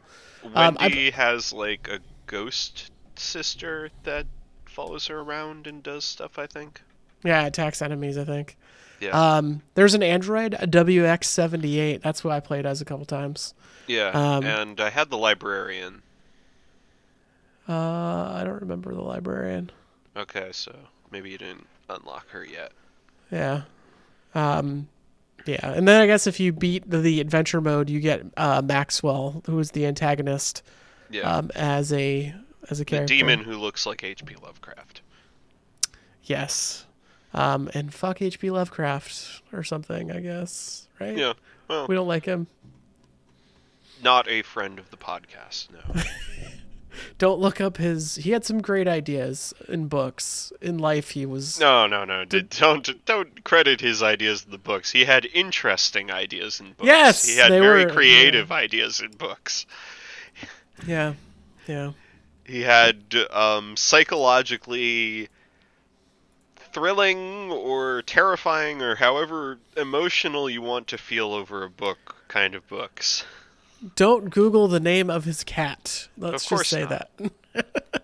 Um, 0.54 0.76
I- 0.78 0.86
Wendy 0.86 1.10
has 1.10 1.52
like 1.52 1.88
a 1.88 1.98
ghost 2.26 2.92
sister 3.16 3.90
that 4.04 4.26
follows 4.66 5.08
her 5.08 5.18
around 5.18 5.66
and 5.66 5.82
does 5.82 6.04
stuff. 6.04 6.38
I 6.38 6.46
think. 6.46 6.80
Yeah, 7.24 7.44
attacks 7.46 7.82
enemies. 7.82 8.16
I 8.18 8.24
think. 8.24 8.56
Yeah. 9.04 9.36
Um, 9.36 9.62
there's 9.74 9.94
an 9.94 10.02
android, 10.02 10.54
a 10.54 10.66
WX78. 10.66 12.00
That's 12.02 12.24
what 12.24 12.32
I 12.32 12.40
played 12.40 12.66
as 12.66 12.80
a 12.80 12.84
couple 12.84 13.04
times. 13.04 13.54
yeah. 13.86 14.08
um, 14.08 14.44
and 14.44 14.80
I 14.80 14.90
had 14.90 15.10
the 15.10 15.18
librarian. 15.18 16.02
Uh, 17.68 18.32
I 18.34 18.42
don't 18.44 18.60
remember 18.60 18.94
the 18.94 19.00
librarian. 19.02 19.70
Okay, 20.16 20.48
so 20.52 20.74
maybe 21.10 21.30
you 21.30 21.38
didn't 21.38 21.66
unlock 21.88 22.28
her 22.30 22.44
yet. 22.44 22.72
Yeah. 23.32 23.62
Um, 24.34 24.88
yeah, 25.46 25.72
and 25.72 25.86
then 25.88 26.00
I 26.00 26.06
guess 26.06 26.26
if 26.26 26.40
you 26.40 26.52
beat 26.52 26.88
the, 26.88 26.98
the 26.98 27.20
adventure 27.20 27.60
mode, 27.60 27.88
you 27.90 28.00
get 28.00 28.22
uh, 28.36 28.62
Maxwell, 28.64 29.42
who 29.46 29.58
is 29.58 29.70
the 29.72 29.86
antagonist, 29.86 30.62
Yeah. 31.10 31.22
um, 31.36 31.50
as 31.54 31.92
a 31.92 32.34
as 32.70 32.80
a 32.80 32.82
the 32.82 32.84
character. 32.86 33.14
demon 33.14 33.40
who 33.40 33.52
looks 33.58 33.84
like 33.86 34.02
H.P. 34.02 34.36
Lovecraft. 34.42 35.02
Yes. 36.24 36.86
Um, 37.34 37.68
and 37.74 37.92
fuck 37.92 38.22
H.P. 38.22 38.50
Lovecraft 38.50 39.42
or 39.52 39.64
something, 39.64 40.10
I 40.12 40.20
guess. 40.20 40.86
Right? 41.00 41.16
Yeah. 41.16 41.32
Well, 41.68 41.86
We 41.88 41.94
don't 41.96 42.06
like 42.08 42.24
him. 42.26 42.46
not 44.02 44.28
a 44.28 44.42
friend 44.42 44.78
of 44.78 44.90
the 44.90 44.96
podcast. 44.96 45.68
No. 45.72 46.02
Don't 47.18 47.40
look 47.40 47.60
up 47.60 47.76
his. 47.78 48.14
He 48.14 48.30
had 48.30 48.44
some 48.44 48.60
great 48.62 48.86
ideas 48.86 49.52
in 49.68 49.88
books. 49.88 50.52
In 50.60 50.78
life, 50.78 51.10
he 51.10 51.26
was. 51.26 51.58
No, 51.58 51.88
no, 51.88 52.04
no. 52.04 52.24
d- 52.24 52.42
Don't 52.42 53.04
don't 53.04 53.42
credit 53.42 53.80
his 53.80 54.00
ideas 54.00 54.44
in 54.44 54.52
the 54.52 54.58
books. 54.58 54.92
He 54.92 55.04
had 55.04 55.26
interesting 55.34 56.12
ideas 56.12 56.60
in 56.60 56.66
books. 56.74 56.86
Yes, 56.86 57.24
he 57.28 57.36
had 57.36 57.48
very 57.50 57.86
were- 57.86 57.90
creative 57.92 58.52
ideas 58.52 59.00
in 59.00 59.10
books. 59.10 59.66
Yeah. 60.86 61.14
Yeah. 61.66 61.92
He 62.44 62.60
had 62.60 63.12
um, 63.32 63.76
psychologically 63.76 65.28
thrilling 66.74 67.50
or 67.52 68.02
terrifying 68.02 68.82
or 68.82 68.96
however 68.96 69.58
emotional 69.76 70.50
you 70.50 70.60
want 70.60 70.88
to 70.88 70.98
feel 70.98 71.32
over 71.32 71.62
a 71.64 71.70
book 71.70 72.16
kind 72.28 72.54
of 72.54 72.66
books. 72.68 73.24
Don't 73.96 74.30
Google 74.30 74.66
the 74.68 74.80
name 74.80 75.08
of 75.08 75.24
his 75.24 75.44
cat. 75.44 76.08
Let's 76.18 76.46
just 76.46 76.66
say 76.68 76.82
not. 76.84 77.08
that. 77.54 78.02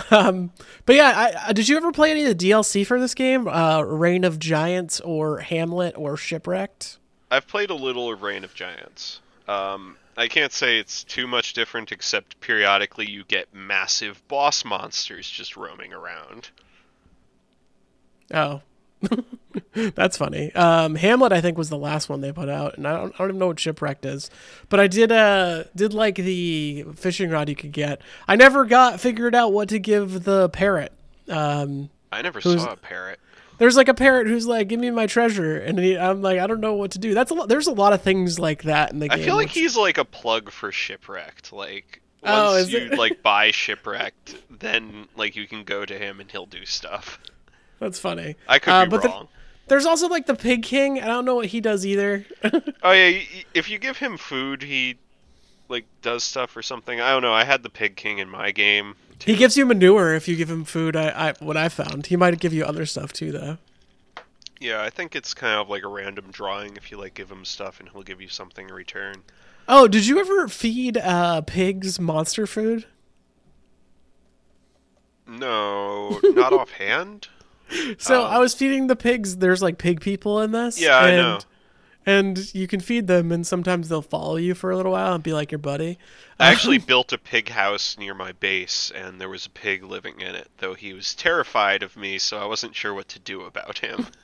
um, 0.10 0.50
but 0.86 0.96
yeah, 0.96 1.12
I, 1.14 1.48
I- 1.48 1.52
did 1.52 1.68
you 1.68 1.76
ever 1.76 1.92
play 1.92 2.10
any 2.10 2.24
of 2.24 2.36
the 2.36 2.50
DLC 2.50 2.84
for 2.86 2.98
this 3.00 3.14
game? 3.14 3.46
Uh, 3.46 3.82
Reign 3.82 4.24
of 4.24 4.38
Giants 4.38 5.00
or 5.00 5.38
Hamlet 5.38 5.94
or 5.96 6.16
Shipwrecked? 6.16 6.98
I've 7.30 7.46
played 7.46 7.70
a 7.70 7.74
little 7.74 8.12
of 8.12 8.22
Reign 8.22 8.44
of 8.44 8.54
Giants. 8.54 9.20
Um, 9.48 9.96
I 10.16 10.28
can't 10.28 10.52
say 10.52 10.78
it's 10.78 11.04
too 11.04 11.26
much 11.26 11.52
different, 11.54 11.92
except 11.92 12.40
periodically 12.40 13.08
you 13.10 13.24
get 13.24 13.52
massive 13.54 14.26
boss 14.28 14.64
monsters 14.64 15.28
just 15.28 15.56
roaming 15.56 15.92
around. 15.92 16.50
Oh, 18.32 18.62
that's 19.74 20.16
funny. 20.16 20.52
Um, 20.54 20.94
Hamlet, 20.94 21.32
I 21.32 21.40
think, 21.40 21.58
was 21.58 21.70
the 21.70 21.78
last 21.78 22.08
one 22.08 22.20
they 22.20 22.32
put 22.32 22.48
out, 22.48 22.76
and 22.76 22.86
I 22.86 22.96
don't, 22.96 23.14
I 23.14 23.18
don't 23.18 23.28
even 23.30 23.38
know 23.38 23.48
what 23.48 23.60
Shipwrecked 23.60 24.04
is. 24.04 24.30
But 24.68 24.80
I 24.80 24.86
did 24.86 25.10
uh 25.12 25.64
did 25.74 25.92
like 25.94 26.16
the 26.16 26.84
fishing 26.94 27.30
rod 27.30 27.48
you 27.48 27.56
could 27.56 27.72
get. 27.72 28.00
I 28.28 28.36
never 28.36 28.64
got 28.64 29.00
figured 29.00 29.34
out 29.34 29.52
what 29.52 29.68
to 29.70 29.78
give 29.78 30.24
the 30.24 30.48
parrot. 30.50 30.92
Um, 31.28 31.90
I 32.10 32.22
never 32.22 32.40
saw 32.40 32.72
a 32.72 32.76
parrot. 32.76 33.18
there's 33.58 33.76
like 33.76 33.88
a 33.88 33.94
parrot 33.94 34.26
who's 34.26 34.46
like, 34.46 34.68
"Give 34.68 34.78
me 34.80 34.90
my 34.90 35.06
treasure," 35.06 35.58
and 35.58 35.78
he, 35.78 35.98
I'm 35.98 36.22
like, 36.22 36.38
I 36.38 36.46
don't 36.46 36.60
know 36.60 36.74
what 36.74 36.92
to 36.92 36.98
do. 36.98 37.14
That's 37.14 37.30
a 37.30 37.34
lot. 37.34 37.48
There's 37.48 37.66
a 37.66 37.72
lot 37.72 37.92
of 37.92 38.02
things 38.02 38.38
like 38.38 38.64
that 38.64 38.92
in 38.92 38.98
the 39.00 39.06
I 39.06 39.16
game. 39.16 39.22
I 39.22 39.24
feel 39.24 39.34
like 39.36 39.46
which- 39.48 39.54
he's 39.54 39.76
like 39.76 39.98
a 39.98 40.04
plug 40.04 40.50
for 40.50 40.70
Shipwrecked. 40.72 41.52
Like 41.52 42.02
Oh, 42.24 42.52
once 42.52 42.66
is 42.68 42.72
you 42.72 42.88
like 42.90 43.22
buy 43.22 43.50
Shipwrecked, 43.50 44.36
then 44.60 45.08
like 45.16 45.34
you 45.36 45.46
can 45.48 45.64
go 45.64 45.84
to 45.84 45.98
him 45.98 46.20
and 46.20 46.30
he'll 46.30 46.46
do 46.46 46.64
stuff. 46.64 47.18
That's 47.82 47.98
funny. 47.98 48.36
I 48.46 48.60
could 48.60 48.72
Uh, 48.72 48.84
be 48.84 48.90
but 48.90 49.02
the- 49.02 49.08
wrong. 49.08 49.28
There's 49.66 49.86
also 49.86 50.06
like 50.08 50.26
the 50.26 50.34
Pig 50.36 50.62
King. 50.62 51.00
I 51.02 51.06
don't 51.06 51.24
know 51.24 51.34
what 51.34 51.46
he 51.46 51.60
does 51.60 51.84
either. 51.84 52.24
Oh 52.84 52.92
yeah, 52.92 53.20
if 53.54 53.68
you 53.70 53.78
give 53.78 53.96
him 53.98 54.16
food, 54.16 54.62
he 54.62 54.96
like 55.68 55.84
does 56.02 56.22
stuff 56.24 56.56
or 56.56 56.62
something. 56.62 57.00
I 57.00 57.10
don't 57.10 57.22
know. 57.22 57.32
I 57.32 57.44
had 57.44 57.62
the 57.62 57.70
Pig 57.70 57.96
King 57.96 58.18
in 58.18 58.28
my 58.28 58.50
game. 58.50 58.94
he 59.24 59.34
gives 59.36 59.56
you 59.56 59.64
manure 59.66 60.14
if 60.14 60.26
you 60.28 60.36
give 60.36 60.50
him 60.50 60.64
food. 60.64 60.94
I, 60.96 61.08
I 61.30 61.34
what 61.40 61.56
I 61.56 61.68
found. 61.68 62.06
He 62.06 62.16
might 62.16 62.38
give 62.40 62.52
you 62.52 62.64
other 62.64 62.86
stuff 62.86 63.12
too, 63.12 63.30
though. 63.32 63.58
Yeah, 64.60 64.82
I 64.82 64.90
think 64.90 65.14
it's 65.16 65.32
kind 65.34 65.60
of 65.60 65.68
like 65.68 65.82
a 65.84 65.88
random 65.88 66.26
drawing. 66.30 66.76
If 66.76 66.90
you 66.92 66.98
like 66.98 67.14
give 67.14 67.30
him 67.30 67.44
stuff, 67.44 67.80
and 67.80 67.88
he'll 67.88 68.02
give 68.02 68.20
you 68.20 68.28
something 68.28 68.68
in 68.68 68.74
return. 68.74 69.22
Oh, 69.68 69.86
did 69.88 70.06
you 70.06 70.18
ever 70.20 70.46
feed 70.48 70.98
uh, 70.98 71.40
pigs 71.42 71.98
monster 72.00 72.46
food? 72.46 72.84
No, 75.26 76.20
not 76.22 76.52
offhand. 76.52 77.28
So 77.98 78.24
Um, 78.24 78.32
I 78.32 78.38
was 78.38 78.54
feeding 78.54 78.86
the 78.86 78.96
pigs. 78.96 79.36
There's 79.38 79.62
like 79.62 79.78
pig 79.78 80.00
people 80.00 80.40
in 80.40 80.52
this. 80.52 80.80
Yeah, 80.80 80.96
I 80.96 81.08
and, 81.08 81.16
know. 81.16 81.38
And 82.04 82.54
you 82.54 82.66
can 82.66 82.80
feed 82.80 83.06
them, 83.06 83.30
and 83.30 83.46
sometimes 83.46 83.88
they'll 83.88 84.02
follow 84.02 84.36
you 84.36 84.54
for 84.54 84.70
a 84.70 84.76
little 84.76 84.92
while 84.92 85.14
and 85.14 85.22
be 85.22 85.32
like 85.32 85.52
your 85.52 85.58
buddy. 85.60 85.98
I 86.38 86.50
actually 86.50 86.78
built 86.90 87.12
a 87.12 87.18
pig 87.18 87.48
house 87.50 87.96
near 87.96 88.12
my 88.14 88.32
base, 88.32 88.90
and 88.94 89.20
there 89.20 89.28
was 89.28 89.46
a 89.46 89.50
pig 89.50 89.84
living 89.84 90.20
in 90.20 90.34
it. 90.34 90.50
Though 90.58 90.74
he 90.74 90.92
was 90.92 91.14
terrified 91.14 91.82
of 91.82 91.96
me, 91.96 92.18
so 92.18 92.38
I 92.38 92.44
wasn't 92.46 92.74
sure 92.74 92.92
what 92.92 93.08
to 93.08 93.18
do 93.18 93.42
about 93.42 93.78
him. 93.78 94.06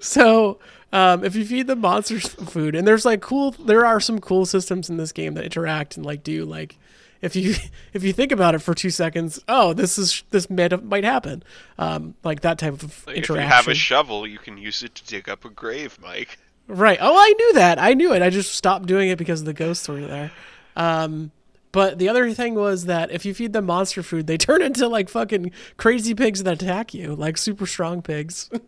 So, 0.00 0.58
um, 0.92 1.24
if 1.24 1.34
you 1.34 1.44
feed 1.44 1.66
the 1.66 1.74
monsters 1.74 2.28
food, 2.28 2.74
and 2.74 2.86
there's 2.86 3.06
like 3.06 3.22
cool, 3.22 3.52
there 3.52 3.86
are 3.86 3.98
some 3.98 4.20
cool 4.20 4.44
systems 4.46 4.90
in 4.90 4.98
this 4.98 5.10
game 5.10 5.34
that 5.34 5.44
interact 5.44 5.96
and 5.96 6.04
like 6.04 6.22
do 6.22 6.44
like, 6.44 6.78
if 7.20 7.36
you 7.36 7.54
if 7.92 8.02
you 8.02 8.12
think 8.12 8.32
about 8.32 8.54
it 8.54 8.60
for 8.60 8.74
two 8.74 8.90
seconds, 8.90 9.40
oh, 9.48 9.72
this 9.72 9.98
is 9.98 10.24
this 10.30 10.48
might 10.50 10.82
might 10.84 11.04
happen, 11.04 11.42
um, 11.78 12.14
like 12.24 12.40
that 12.40 12.58
type 12.58 12.82
of 12.82 13.06
Like, 13.06 13.18
if 13.18 13.28
you 13.28 13.34
have 13.36 13.68
a 13.68 13.74
shovel, 13.74 14.26
you 14.26 14.38
can 14.38 14.58
use 14.58 14.82
it 14.82 14.94
to 14.96 15.04
dig 15.04 15.28
up 15.28 15.44
a 15.44 15.50
grave, 15.50 15.98
Mike. 16.02 16.38
Right. 16.66 16.98
Oh, 17.00 17.14
I 17.16 17.32
knew 17.32 17.52
that. 17.54 17.78
I 17.78 17.94
knew 17.94 18.14
it. 18.14 18.22
I 18.22 18.30
just 18.30 18.54
stopped 18.54 18.86
doing 18.86 19.10
it 19.10 19.18
because 19.18 19.44
the 19.44 19.52
ghosts 19.52 19.86
were 19.86 20.00
there. 20.00 20.32
Um, 20.76 21.30
but 21.72 21.98
the 21.98 22.08
other 22.08 22.32
thing 22.32 22.54
was 22.54 22.86
that 22.86 23.10
if 23.10 23.24
you 23.24 23.34
feed 23.34 23.52
them 23.52 23.66
monster 23.66 24.02
food, 24.02 24.26
they 24.26 24.38
turn 24.38 24.62
into 24.62 24.88
like 24.88 25.08
fucking 25.08 25.50
crazy 25.76 26.14
pigs 26.14 26.42
that 26.44 26.62
attack 26.62 26.94
you, 26.94 27.14
like 27.14 27.36
super 27.36 27.66
strong 27.66 28.02
pigs. 28.02 28.50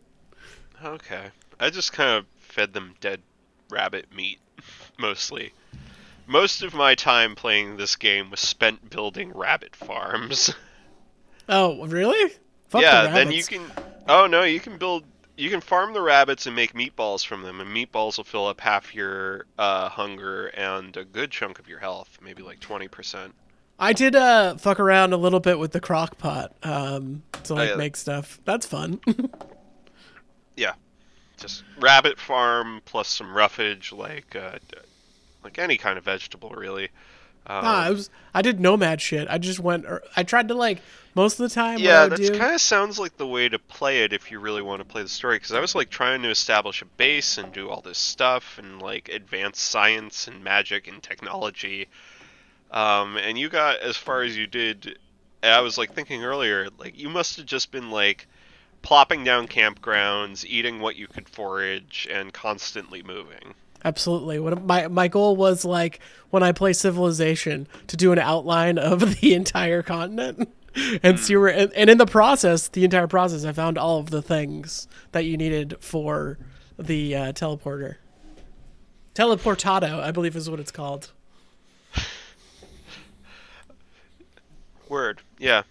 Okay. 0.85 1.31
I 1.59 1.71
just 1.71 1.95
kind 1.95 2.19
of 2.19 2.27
fed 2.39 2.75
them 2.75 2.95
dead 3.01 3.21
rabbit 3.71 4.15
meat, 4.15 4.39
mostly. 4.99 5.53
Most 6.27 6.62
of 6.62 6.75
my 6.75 6.95
time 6.95 7.35
playing 7.35 7.77
this 7.77 7.97
game 7.97 8.31
was 8.31 8.41
spent 8.41 8.91
building 8.91 9.33
rabbit 9.33 9.77
farms. 9.77 10.55
oh, 11.49 11.87
really? 11.87 12.33
Fuck 12.69 12.81
the 12.81 12.87
yeah, 12.87 13.09
then 13.09 13.31
you 13.31 13.45
can. 13.45 13.62
Oh 14.09 14.27
no, 14.27 14.43
you 14.43 14.61
can 14.61 14.79
build. 14.79 15.05
You 15.37 15.51
can 15.51 15.61
farm 15.61 15.93
the 15.93 16.01
rabbits 16.01 16.47
and 16.47 16.57
make 16.57 16.73
meatballs 16.73 17.25
from 17.25 17.43
them, 17.43 17.61
and 17.61 17.71
meatballs 17.71 18.17
will 18.17 18.25
fill 18.25 18.47
up 18.47 18.61
half 18.61 18.95
your 18.95 19.45
uh, 19.59 19.89
hunger 19.89 20.47
and 20.47 20.97
a 20.97 21.05
good 21.05 21.31
chunk 21.31 21.59
of 21.59 21.69
your 21.69 21.79
health, 21.79 22.19
maybe 22.23 22.43
like 22.43 22.61
twenty 22.61 22.89
percent. 22.89 23.35
I 23.79 23.93
did 23.93 24.17
uh 24.17 24.57
fuck 24.57 24.81
around 24.81 25.12
a 25.12 25.19
little 25.19 25.41
bit 25.41 25.59
with 25.59 25.73
the 25.73 25.81
crock 25.81 26.17
pot 26.17 26.57
um 26.62 27.23
to 27.45 27.55
like 27.55 27.71
yeah. 27.71 27.77
make 27.77 27.97
stuff. 27.97 28.41
That's 28.45 28.67
fun. 28.67 29.01
Yeah, 30.57 30.73
just 31.37 31.65
rabbit 31.79 32.19
farm 32.19 32.81
plus 32.87 33.09
some 33.09 33.37
roughage, 33.37 33.93
like 33.93 34.35
uh, 34.35 34.59
like 35.47 35.59
any 35.59 35.77
kind 35.77 35.97
of 35.97 36.05
vegetable, 36.05 36.51
really. 36.51 36.91
Um, 37.49 37.63
ah, 37.65 37.85
I 37.85 37.91
was 37.91 38.11
I 38.35 38.43
did 38.43 38.59
nomad 38.59 39.01
shit. 39.01 39.29
I 39.31 39.39
just 39.39 39.61
went 39.61 39.87
or 39.87 40.03
I 40.17 40.25
tried 40.25 40.49
to 40.49 40.55
like 40.55 40.83
most 41.15 41.39
of 41.39 41.49
the 41.49 41.55
time 41.55 41.79
Yeah, 41.79 42.09
that 42.09 42.19
kind 42.35 42.55
of 42.55 42.61
sounds 42.61 42.99
like 42.99 43.17
the 43.17 43.27
way 43.27 43.49
to 43.49 43.59
play 43.61 44.03
it 44.03 44.13
if 44.13 44.33
you 44.33 44.41
really 44.41 44.63
want 44.63 44.81
to 44.81 44.85
play 44.85 45.03
the 45.03 45.09
story. 45.09 45.37
Because 45.37 45.53
I 45.53 45.61
was 45.61 45.77
like 45.77 45.89
trying 45.89 46.23
to 46.23 46.31
establish 46.31 46.83
a 46.83 46.87
base 46.87 47.39
and 47.39 47.53
do 47.53 47.71
all 47.71 47.81
this 47.81 47.99
stuff 47.99 48.59
and 48.59 48.83
like 48.83 49.09
advance 49.09 49.61
science 49.61 50.27
and 50.27 50.43
magic 50.43 50.89
and 50.89 51.01
technology. 51.01 51.87
Um, 52.73 53.17
and 53.17 53.39
you 53.39 53.49
got 53.49 53.79
as 53.79 53.97
far 53.97 54.23
as 54.23 54.37
you 54.37 54.49
did. 54.49 54.99
I 55.45 55.61
was 55.61 55.79
like 55.79 55.95
thinking 55.95 56.25
earlier, 56.25 56.69
like 56.79 56.99
you 56.99 57.09
must 57.09 57.37
have 57.37 57.47
just 57.47 57.71
been 57.71 57.93
like 57.93 58.27
plopping 58.83 59.23
down 59.23 59.47
campgrounds, 59.47 60.45
eating 60.45 60.81
what 60.81 60.97
you 60.97 61.07
could 61.07 61.29
forage, 61.29 62.09
and 62.11 62.33
constantly 62.33 63.05
moving. 63.05 63.55
Absolutely. 63.87 64.40
What 64.40 64.64
my 64.64 64.88
my 64.88 65.07
goal 65.07 65.37
was 65.37 65.64
like 65.64 66.01
when 66.31 66.42
I 66.42 66.51
play 66.51 66.72
Civilization 66.72 67.68
to 67.87 67.96
do 67.96 68.11
an 68.11 68.18
outline 68.18 68.79
of 68.79 69.20
the 69.20 69.33
entire 69.33 69.81
continent 69.81 70.53
and 71.05 71.20
see 71.20 71.37
where 71.37 71.55
and, 71.55 71.72
and 71.72 71.88
in 71.88 71.96
the 71.96 72.05
process, 72.05 72.66
the 72.66 72.83
entire 72.83 73.07
process, 73.07 73.44
I 73.44 73.53
found 73.53 73.79
all 73.79 74.01
of 74.01 74.11
the 74.11 74.22
things 74.22 74.88
that 75.12 75.25
you 75.25 75.37
needed 75.37 75.77
for 75.79 76.37
the 76.77 77.14
uh, 77.14 77.33
teleporter. 77.33 77.99
Teleportato, 79.14 80.01
I 80.01 80.11
believe 80.11 80.35
is 80.35 80.51
what 80.51 80.59
it's 80.59 80.72
called. 80.72 81.12
Word. 84.88 85.22
Yeah. 85.38 85.62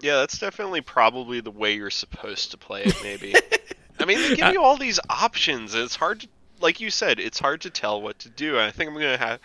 Yeah, 0.00 0.18
that's 0.18 0.38
definitely 0.38 0.80
probably 0.80 1.40
the 1.40 1.50
way 1.50 1.74
you're 1.74 1.90
supposed 1.90 2.52
to 2.52 2.56
play 2.56 2.84
it, 2.84 2.96
maybe. 3.02 3.34
I 4.00 4.04
mean, 4.04 4.18
they 4.18 4.36
give 4.36 4.52
you 4.52 4.62
all 4.62 4.76
these 4.76 4.98
options, 5.08 5.74
it's 5.74 5.94
hard 5.94 6.20
to, 6.20 6.28
like 6.62 6.80
you 6.80 6.90
said, 6.90 7.18
it's 7.18 7.38
hard 7.38 7.60
to 7.62 7.70
tell 7.70 8.00
what 8.00 8.20
to 8.20 8.28
do. 8.30 8.56
And 8.56 8.64
I 8.64 8.70
think 8.70 8.88
I'm 8.88 8.94
gonna 8.94 9.16
have, 9.16 9.40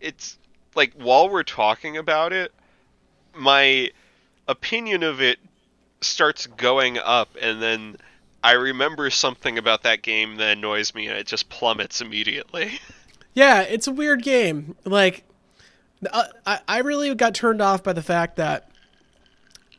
it's 0.00 0.38
like 0.74 0.94
while 0.94 1.28
we're 1.28 1.42
talking 1.42 1.96
about 1.96 2.32
it, 2.32 2.52
my 3.34 3.90
opinion 4.48 5.02
of 5.02 5.20
it 5.20 5.38
starts 6.00 6.46
going 6.46 6.98
up, 6.98 7.30
and 7.40 7.60
then 7.60 7.96
I 8.42 8.52
remember 8.52 9.10
something 9.10 9.58
about 9.58 9.82
that 9.84 10.02
game 10.02 10.36
that 10.36 10.56
annoys 10.56 10.94
me, 10.94 11.08
and 11.08 11.18
it 11.18 11.26
just 11.26 11.48
plummets 11.48 12.00
immediately. 12.00 12.80
Yeah, 13.34 13.62
it's 13.62 13.86
a 13.86 13.92
weird 13.92 14.22
game. 14.22 14.76
Like, 14.84 15.24
uh, 16.12 16.24
I 16.44 16.60
I 16.68 16.78
really 16.80 17.14
got 17.14 17.34
turned 17.34 17.62
off 17.62 17.82
by 17.82 17.94
the 17.94 18.02
fact 18.02 18.36
that 18.36 18.68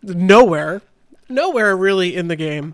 nowhere, 0.02 0.82
nowhere 1.30 1.78
really 1.78 2.16
in 2.16 2.30
the 2.30 2.36
game 2.36 2.74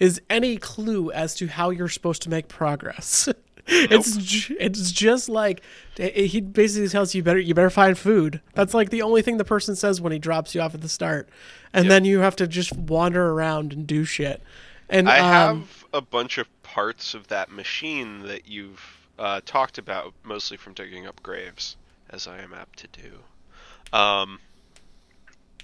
is 0.00 0.20
any 0.28 0.56
clue 0.56 1.12
as 1.12 1.34
to 1.36 1.46
how 1.46 1.70
you're 1.70 1.88
supposed 1.88 2.22
to 2.22 2.30
make 2.30 2.48
progress. 2.48 3.28
It's 3.72 4.16
ju- 4.16 4.56
it's 4.58 4.90
just 4.90 5.28
like 5.28 5.62
eh, 5.98 6.22
he 6.22 6.40
basically 6.40 6.88
tells 6.88 7.14
you 7.14 7.22
better 7.22 7.38
you 7.38 7.54
better 7.54 7.70
find 7.70 7.96
food. 7.96 8.40
That's 8.54 8.74
like 8.74 8.90
the 8.90 9.02
only 9.02 9.22
thing 9.22 9.36
the 9.36 9.44
person 9.44 9.76
says 9.76 10.00
when 10.00 10.12
he 10.12 10.18
drops 10.18 10.56
you 10.56 10.60
off 10.60 10.74
at 10.74 10.80
the 10.80 10.88
start, 10.88 11.28
and 11.72 11.88
then 11.88 12.04
you 12.04 12.18
have 12.18 12.34
to 12.36 12.48
just 12.48 12.74
wander 12.74 13.30
around 13.30 13.72
and 13.72 13.86
do 13.86 14.04
shit. 14.04 14.42
And 14.88 15.08
I 15.08 15.18
um, 15.18 15.60
have 15.60 15.84
a 15.92 16.00
bunch 16.00 16.38
of 16.38 16.48
parts 16.64 17.14
of 17.14 17.28
that 17.28 17.52
machine 17.52 18.22
that 18.22 18.48
you've 18.48 18.82
uh, 19.20 19.40
talked 19.44 19.78
about, 19.78 20.14
mostly 20.24 20.56
from 20.56 20.72
digging 20.72 21.06
up 21.06 21.22
graves, 21.22 21.76
as 22.08 22.26
I 22.26 22.40
am 22.40 22.52
apt 22.52 22.80
to 22.80 22.88
do. 22.88 23.96
Um, 23.96 24.40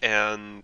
and 0.01 0.63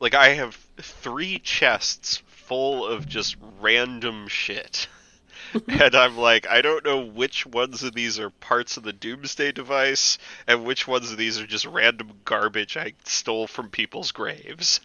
like 0.00 0.14
I 0.14 0.30
have 0.30 0.56
three 0.78 1.38
chests 1.38 2.22
full 2.46 2.86
of 2.86 3.08
just 3.08 3.36
random 3.60 4.28
shit. 4.28 4.88
and 5.68 5.94
I'm 5.94 6.16
like, 6.16 6.46
I 6.48 6.62
don't 6.62 6.84
know 6.84 7.00
which 7.00 7.46
ones 7.46 7.82
of 7.82 7.94
these 7.94 8.18
are 8.18 8.30
parts 8.30 8.76
of 8.76 8.82
the 8.82 8.92
Doomsday 8.92 9.52
device, 9.52 10.18
and 10.46 10.64
which 10.64 10.86
ones 10.86 11.10
of 11.10 11.18
these 11.18 11.38
are 11.38 11.46
just 11.46 11.66
random 11.66 12.12
garbage 12.24 12.76
I 12.76 12.94
stole 13.04 13.46
from 13.46 13.70
people's 13.70 14.12
graves. 14.12 14.80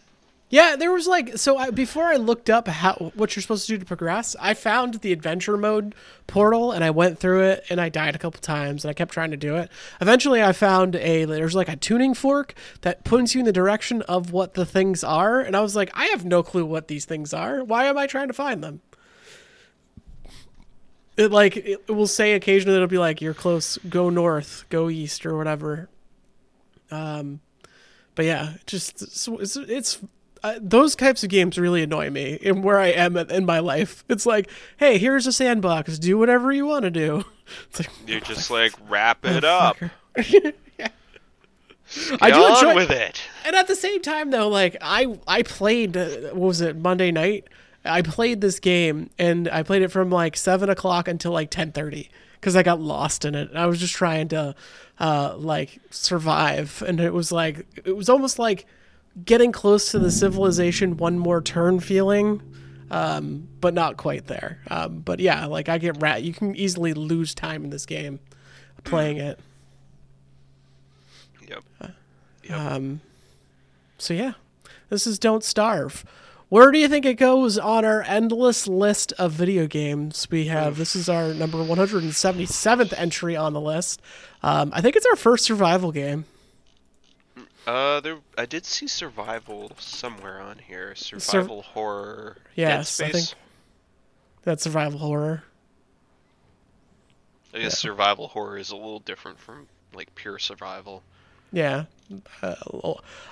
Yeah, 0.52 0.76
there 0.76 0.92
was 0.92 1.08
like 1.08 1.38
so 1.38 1.58
I, 1.58 1.72
before 1.72 2.04
I 2.04 2.18
looked 2.18 2.50
up 2.50 2.68
how 2.68 3.14
what 3.16 3.34
you're 3.34 3.42
supposed 3.42 3.68
to 3.68 3.74
do 3.74 3.78
to 3.80 3.86
progress, 3.86 4.36
I 4.38 4.54
found 4.54 4.96
the 4.96 5.14
adventure 5.14 5.56
mode 5.56 5.96
portal 6.28 6.74
and 6.74 6.84
I 6.84 6.90
went 6.90 7.20
through 7.20 7.44
it 7.44 7.64
and 7.70 7.80
I 7.80 7.88
died 7.88 8.16
a 8.16 8.20
couple 8.20 8.42
times 8.42 8.84
and 8.84 8.90
I 8.90 8.94
kept 8.94 9.14
trying 9.14 9.32
to 9.32 9.38
do 9.38 9.56
it. 9.56 9.72
Eventually, 10.02 10.44
I 10.44 10.52
found 10.52 10.98
a 10.98 11.24
there's 11.24 11.56
like 11.56 11.70
a 11.70 11.78
tuning 11.78 12.14
fork 12.14 12.54
that 12.82 13.06
points 13.06 13.34
you 13.34 13.40
in 13.40 13.46
the 13.46 13.54
direction 13.54 14.02
of 14.04 14.34
what 14.34 14.54
the 14.54 14.66
things 14.66 15.06
are, 15.06 15.40
and 15.40 15.56
I 15.56 15.62
was 15.62 15.74
like, 15.74 15.90
I 15.94 16.08
have 16.08 16.26
no 16.26 16.44
clue 16.44 16.66
what 16.66 16.90
these 16.90 17.06
things 17.06 17.34
are. 17.34 17.64
Why 17.64 17.86
am 17.86 17.98
I 17.98 18.06
trying 18.06 18.28
to 18.28 18.34
find 18.34 18.62
them? 18.62 18.82
It 21.16 21.32
like 21.32 21.56
it 21.56 21.88
will 21.88 22.08
say 22.08 22.34
occasionally 22.34 22.76
it'll 22.76 22.90
be 22.90 22.98
like 22.98 23.22
you're 23.22 23.34
close, 23.34 23.78
go 23.90 24.10
north, 24.10 24.66
go 24.68 24.90
east 24.90 25.26
or 25.26 25.38
whatever. 25.38 25.88
Um, 26.90 27.40
but 28.16 28.26
yeah, 28.26 28.56
just 28.66 29.02
it's, 29.02 29.30
it's, 29.30 29.56
it's 29.56 30.02
uh, 30.44 30.56
those 30.62 30.96
types 30.96 31.24
of 31.24 31.30
games 31.30 31.58
really 31.58 31.84
annoy 31.84 32.10
me 32.10 32.34
in 32.42 32.62
where 32.62 32.80
I 32.80 32.88
am 32.88 33.16
in, 33.18 33.30
in 33.32 33.46
my 33.46 33.60
life. 33.60 34.04
It's 34.10 34.26
like, 34.26 34.50
hey, 34.78 34.98
here's 34.98 35.28
a 35.28 35.32
sandbox. 35.34 36.00
Do 36.00 36.18
whatever 36.18 36.52
you 36.52 36.66
want 36.66 36.84
to 36.84 36.92
do. 36.92 37.24
It's 37.70 37.80
like, 37.82 37.90
You're 38.08 38.22
just 38.22 38.50
like, 38.50 38.72
wrap 38.88 39.26
it 39.26 39.44
up. 39.44 39.76
fucker. 39.78 39.92
Get 40.32 40.56
I 42.22 42.32
do 42.32 42.48
enjoy- 42.48 42.76
with 42.76 42.92
it. 42.92 43.22
and 43.46 43.56
at 43.56 43.68
the 43.68 43.76
same 43.76 44.02
time, 44.02 44.32
though, 44.32 44.48
like 44.48 44.78
I 44.82 45.20
I 45.28 45.44
played 45.44 45.98
uh, 45.98 46.08
what 46.32 46.48
was 46.48 46.62
it 46.62 46.78
Monday 46.78 47.12
night? 47.12 47.48
I 47.84 48.02
played 48.04 48.40
this 48.40 48.60
game 48.60 49.10
and 49.20 49.50
I 49.50 49.64
played 49.64 49.82
it 49.82 49.90
from 49.90 50.10
like 50.10 50.38
seven 50.38 50.70
o'clock 50.70 51.08
until 51.10 51.34
like 51.34 51.50
ten 51.50 51.74
thirty 51.74 52.10
because 52.36 52.56
I 52.56 52.64
got 52.64 52.80
lost 52.80 53.26
in 53.26 53.36
it. 53.36 53.50
I 53.54 53.66
was 53.66 53.80
just 53.80 53.94
trying 53.96 54.30
to 54.30 54.56
uh, 55.00 55.36
like 55.38 55.80
survive, 55.90 56.82
and 56.88 57.02
it 57.02 57.12
was 57.14 57.32
like 57.34 57.66
it 57.84 57.96
was 57.98 58.08
almost 58.08 58.40
like 58.40 58.66
getting 59.24 59.52
close 59.52 59.92
to 59.92 60.00
the 60.00 60.12
civilization 60.12 60.98
one 60.98 61.20
more 61.20 61.42
turn 61.42 61.80
feeling. 61.80 62.42
Um, 62.90 63.48
but 63.62 63.74
not 63.74 63.96
quite 63.96 64.28
there. 64.28 64.60
Um, 64.70 65.00
but 65.00 65.22
yeah, 65.22 65.46
like 65.46 65.70
I 65.70 65.78
get 65.78 66.02
rat. 66.02 66.24
You 66.24 66.34
can 66.34 66.58
easily 66.58 66.94
lose 66.94 67.34
time 67.34 67.64
in 67.64 67.70
this 67.70 67.86
game 67.86 68.20
playing 68.84 69.16
it. 69.16 69.40
Yep. 71.48 71.64
Um, 72.50 73.02
so 73.98 74.14
yeah, 74.14 74.34
this 74.90 75.08
is 75.08 75.20
Don't 75.20 75.44
Starve. 75.44 76.04
Where 76.50 76.70
do 76.72 76.80
you 76.80 76.90
think 76.90 77.06
it 77.06 77.14
goes 77.14 77.58
on 77.58 77.86
our 77.86 78.02
endless 78.02 78.68
list 78.68 79.14
of 79.14 79.32
video 79.32 79.68
games 79.68 80.28
we 80.30 80.48
have? 80.48 80.76
This 80.76 80.98
is 80.98 81.08
our 81.08 81.34
number 81.34 81.60
177th 81.60 82.94
entry 82.98 83.38
on 83.38 83.54
the 83.54 83.62
list. 83.62 84.02
Um, 84.44 84.72
I 84.74 84.82
think 84.82 84.98
it's 84.98 85.06
our 85.06 85.16
first 85.16 85.46
survival 85.46 85.94
game. 85.94 86.26
Uh, 87.68 88.00
there. 88.00 88.18
I 88.38 88.46
did 88.46 88.66
see 88.66 88.88
survival 88.88 89.72
somewhere 89.78 90.42
on 90.42 90.58
here. 90.58 90.96
Survival 90.96 91.62
horror. 91.62 92.38
Yes, 92.56 92.98
Dead 92.98 93.10
I 93.10 93.12
think 93.12 93.34
that's 94.44 94.64
survival 94.64 95.00
horror. 95.00 95.44
I 97.54 97.60
guess 97.60 97.78
survival 97.78 98.30
horror 98.30 98.58
is 98.58 98.72
a 98.72 98.76
little 98.76 99.00
different 99.00 99.40
from 99.40 99.68
like 99.94 100.14
pure 100.16 100.40
survival. 100.40 101.04
Yeah, 101.52 101.86
uh, 102.42 102.56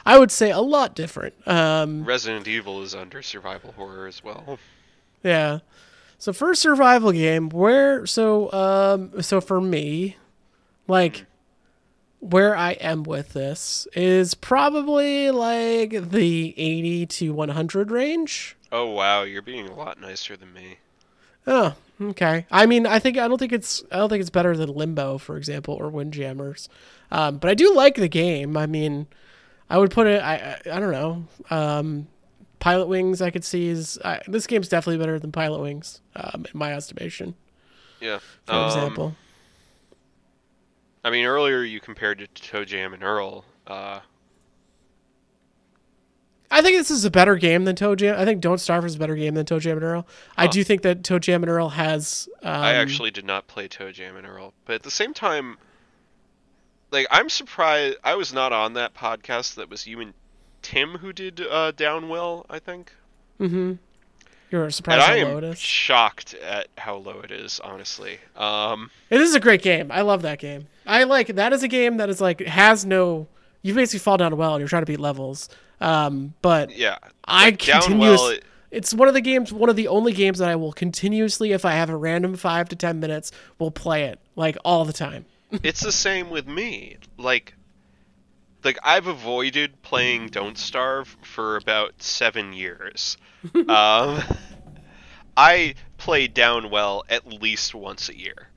I 0.06 0.18
would 0.20 0.32
say 0.32 0.52
a 0.52 0.60
lot 0.60 0.94
different. 0.94 1.34
Um, 1.48 2.04
Resident 2.04 2.48
Evil 2.48 2.82
is 2.84 2.94
under 2.94 3.22
survival 3.22 3.72
horror 3.72 4.08
as 4.08 4.24
well. 4.24 4.60
Yeah. 5.24 5.60
So 6.18 6.34
first 6.34 6.62
survival 6.62 7.14
game, 7.14 7.50
where 7.50 8.06
so 8.06 8.52
um 8.52 9.22
so 9.22 9.40
for 9.40 9.62
me, 9.62 10.18
like 10.88 11.26
where 12.20 12.56
I 12.56 12.72
am 12.74 13.04
with 13.04 13.34
this 13.34 13.88
is 13.94 14.34
probably 14.34 15.32
like 15.32 15.92
the 16.12 16.54
80 16.58 17.06
to 17.06 17.34
100 17.34 17.92
range. 17.92 18.56
Oh 18.72 18.88
wow, 18.92 19.24
you're 19.24 19.42
being 19.42 19.68
a 19.68 19.76
lot 19.76 20.00
nicer 20.00 20.38
than 20.38 20.54
me. 20.54 20.78
Oh, 21.48 21.74
okay. 22.02 22.46
I 22.52 22.66
mean, 22.66 22.86
I 22.86 23.00
think 23.00 23.18
I 23.18 23.28
don't 23.28 23.38
think 23.40 23.54
it's 23.54 23.84
I 23.92 23.98
don't 23.98 24.10
think 24.10 24.22
it's 24.22 24.30
better 24.30 24.56
than 24.56 24.74
Limbo, 24.74 25.18
for 25.18 25.38
example, 25.38 25.74
or 25.76 25.90
Windjammers. 25.90 26.70
Um, 27.12 27.38
but 27.38 27.50
I 27.50 27.54
do 27.56 27.74
like 27.74 27.96
the 27.96 28.08
game. 28.10 28.56
I 28.56 28.68
mean, 28.68 29.08
I 29.70 29.78
would 29.80 29.90
put 29.92 30.06
it. 30.06 30.22
I 30.22 30.36
I, 30.66 30.76
I 30.76 30.80
don't 30.80 30.92
know. 30.92 31.26
Um, 31.50 32.08
Pilotwings, 32.60 33.22
I 33.22 33.32
could 33.32 33.46
see 33.46 33.68
is 33.70 33.98
I, 34.04 34.22
this 34.28 34.46
game's 34.46 34.68
definitely 34.68 34.98
better 35.00 35.18
than 35.18 35.32
Pilotwings, 35.32 36.02
um, 36.16 36.46
in 36.54 36.60
my 36.60 36.74
estimation. 36.74 37.36
Yeah. 38.02 38.20
For 38.46 38.54
Um, 38.54 38.66
example. 38.66 39.16
I 41.04 41.10
mean, 41.10 41.26
earlier 41.26 41.64
you 41.64 41.80
compared 41.80 42.22
it 42.22 42.34
to 42.36 42.42
Toe 42.42 42.66
Jam 42.66 42.94
and 42.94 43.04
Earl. 43.04 43.46
Uh, 43.66 44.00
I 46.52 46.62
think 46.62 46.78
this 46.78 46.92
is 46.92 47.06
a 47.06 47.12
better 47.12 47.36
game 47.36 47.66
than 47.66 47.76
Toe 47.76 47.96
Jam. 47.96 48.16
I 48.18 48.26
think 48.26 48.42
Don't 48.42 48.60
Starve 48.60 48.86
is 48.86 48.96
a 48.96 49.00
better 49.00 49.16
game 49.16 49.36
than 49.36 49.46
Toe 49.46 49.60
Jam 49.60 49.78
and 49.78 49.86
Earl. 49.86 50.08
I 50.36 50.48
do 50.48 50.64
think 50.64 50.82
that 50.82 51.04
Toe 51.04 51.20
Jam 51.20 51.44
and 51.44 51.50
Earl 51.50 51.70
has. 51.70 52.28
Um, 52.42 52.52
I 52.52 52.74
actually 52.74 53.12
did 53.12 53.26
not 53.26 53.48
play 53.48 53.68
Toe 53.68 53.92
Jam 53.92 54.18
and 54.18 54.26
Earl, 54.26 54.54
but 54.66 54.76
at 54.76 54.84
the 54.84 54.92
same 54.92 55.14
time, 55.14 55.58
like 56.92 57.06
I'm 57.12 57.30
surprised 57.30 57.98
I 58.04 58.16
was 58.16 58.34
not 58.34 58.52
on 58.52 58.74
that 58.74 58.96
podcast. 58.96 59.56
That 59.56 59.70
was 59.70 59.86
you 59.86 60.00
and 60.00 60.14
Tim 60.62 60.98
who 60.98 61.14
did 61.14 61.40
uh, 61.42 61.72
Downwell, 61.72 62.46
I 62.50 62.60
think. 62.60 62.94
Mm-hmm. 63.40 63.74
You're 64.52 64.66
And 64.66 64.74
surprised 64.74 65.02
I 65.02 65.20
how 65.20 65.28
low 65.28 65.38
it 65.38 65.44
is. 65.44 65.60
shocked 65.60 66.34
at 66.36 66.68
how 66.78 66.96
low 66.96 67.20
it 67.22 67.32
is, 67.32 67.60
honestly. 67.64 68.20
Um, 68.36 68.90
It 69.10 69.22
is 69.22 69.36
a 69.36 69.40
great 69.40 69.62
game. 69.62 69.92
I 69.92 70.02
love 70.02 70.22
that 70.24 70.40
game. 70.40 70.68
I 70.88 71.04
like 71.04 71.28
that 71.28 71.54
is 71.54 71.62
a 71.64 71.68
game 71.68 71.98
that 71.98 72.10
is 72.10 72.20
like 72.20 72.40
has 72.42 72.86
no. 72.86 73.28
You 73.62 73.74
basically 73.74 74.00
fall 74.00 74.18
down 74.18 74.34
a 74.34 74.36
well 74.36 74.54
and 74.56 74.62
you're 74.62 74.70
trying 74.70 74.84
to 74.84 74.92
beat 74.92 75.00
levels. 75.00 75.50
Um, 75.82 76.34
but 76.42 76.76
yeah, 76.76 76.98
I 77.26 77.46
like, 77.46 77.60
continuous. 77.60 78.22
Downwell. 78.22 78.42
It's 78.72 78.94
one 78.94 79.08
of 79.08 79.14
the 79.16 79.22
games, 79.22 79.52
one 79.52 79.70
of 79.70 79.76
the 79.76 79.88
only 79.88 80.14
games 80.14 80.38
that 80.40 80.48
I 80.50 80.56
will 80.56 80.72
continuously, 80.74 81.52
if 81.54 81.66
I 81.66 81.72
have 81.72 81.90
a 81.90 81.98
random 81.98 82.36
five 82.36 82.70
to 82.70 82.76
ten 82.76 83.00
minutes, 83.00 83.32
will 83.58 83.72
play 83.72 84.04
it 84.06 84.20
like 84.36 84.58
all 84.64 84.86
the 84.86 84.94
time. 84.94 85.26
it's 85.64 85.82
the 85.82 85.92
same 85.92 86.30
with 86.30 86.48
me. 86.48 86.98
Like, 87.18 87.56
like 88.64 88.78
I've 88.84 89.08
avoided 89.08 89.82
playing 89.82 90.28
Don't 90.28 90.58
Starve 90.58 91.18
for 91.24 91.56
about 91.56 92.02
seven 92.02 92.54
years. 92.54 93.18
um, 93.56 94.22
I 95.38 95.76
play 95.98 96.28
Downwell 96.28 97.04
at 97.10 97.28
least 97.28 97.74
once 97.74 98.10
a 98.10 98.18
year. 98.18 98.50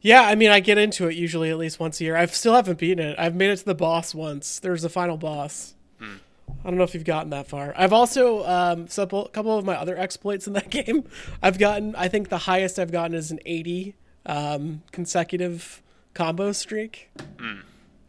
Yeah, 0.00 0.22
I 0.22 0.34
mean, 0.34 0.50
I 0.50 0.60
get 0.60 0.78
into 0.78 1.06
it 1.06 1.14
usually 1.14 1.50
at 1.50 1.58
least 1.58 1.78
once 1.78 2.00
a 2.00 2.04
year. 2.04 2.16
I 2.16 2.26
still 2.26 2.54
haven't 2.54 2.78
beaten 2.78 3.04
it. 3.04 3.16
I've 3.18 3.36
made 3.36 3.50
it 3.50 3.56
to 3.58 3.64
the 3.64 3.74
boss 3.74 4.14
once. 4.14 4.58
There's 4.58 4.82
the 4.82 4.88
final 4.88 5.16
boss. 5.16 5.74
Hmm. 6.00 6.16
I 6.64 6.68
don't 6.68 6.76
know 6.76 6.82
if 6.82 6.94
you've 6.94 7.04
gotten 7.04 7.30
that 7.30 7.46
far. 7.46 7.72
I've 7.76 7.92
also 7.92 8.44
um, 8.44 8.88
a 8.96 9.06
couple 9.06 9.58
of 9.58 9.64
my 9.64 9.76
other 9.76 9.96
exploits 9.96 10.48
in 10.48 10.54
that 10.54 10.70
game. 10.70 11.04
I've 11.40 11.58
gotten. 11.58 11.94
I 11.94 12.08
think 12.08 12.28
the 12.28 12.38
highest 12.38 12.80
I've 12.80 12.90
gotten 12.90 13.14
is 13.14 13.30
an 13.30 13.38
80 13.46 13.94
um, 14.26 14.82
consecutive 14.90 15.82
combo 16.14 16.50
streak. 16.50 17.10
Hmm. 17.38 17.60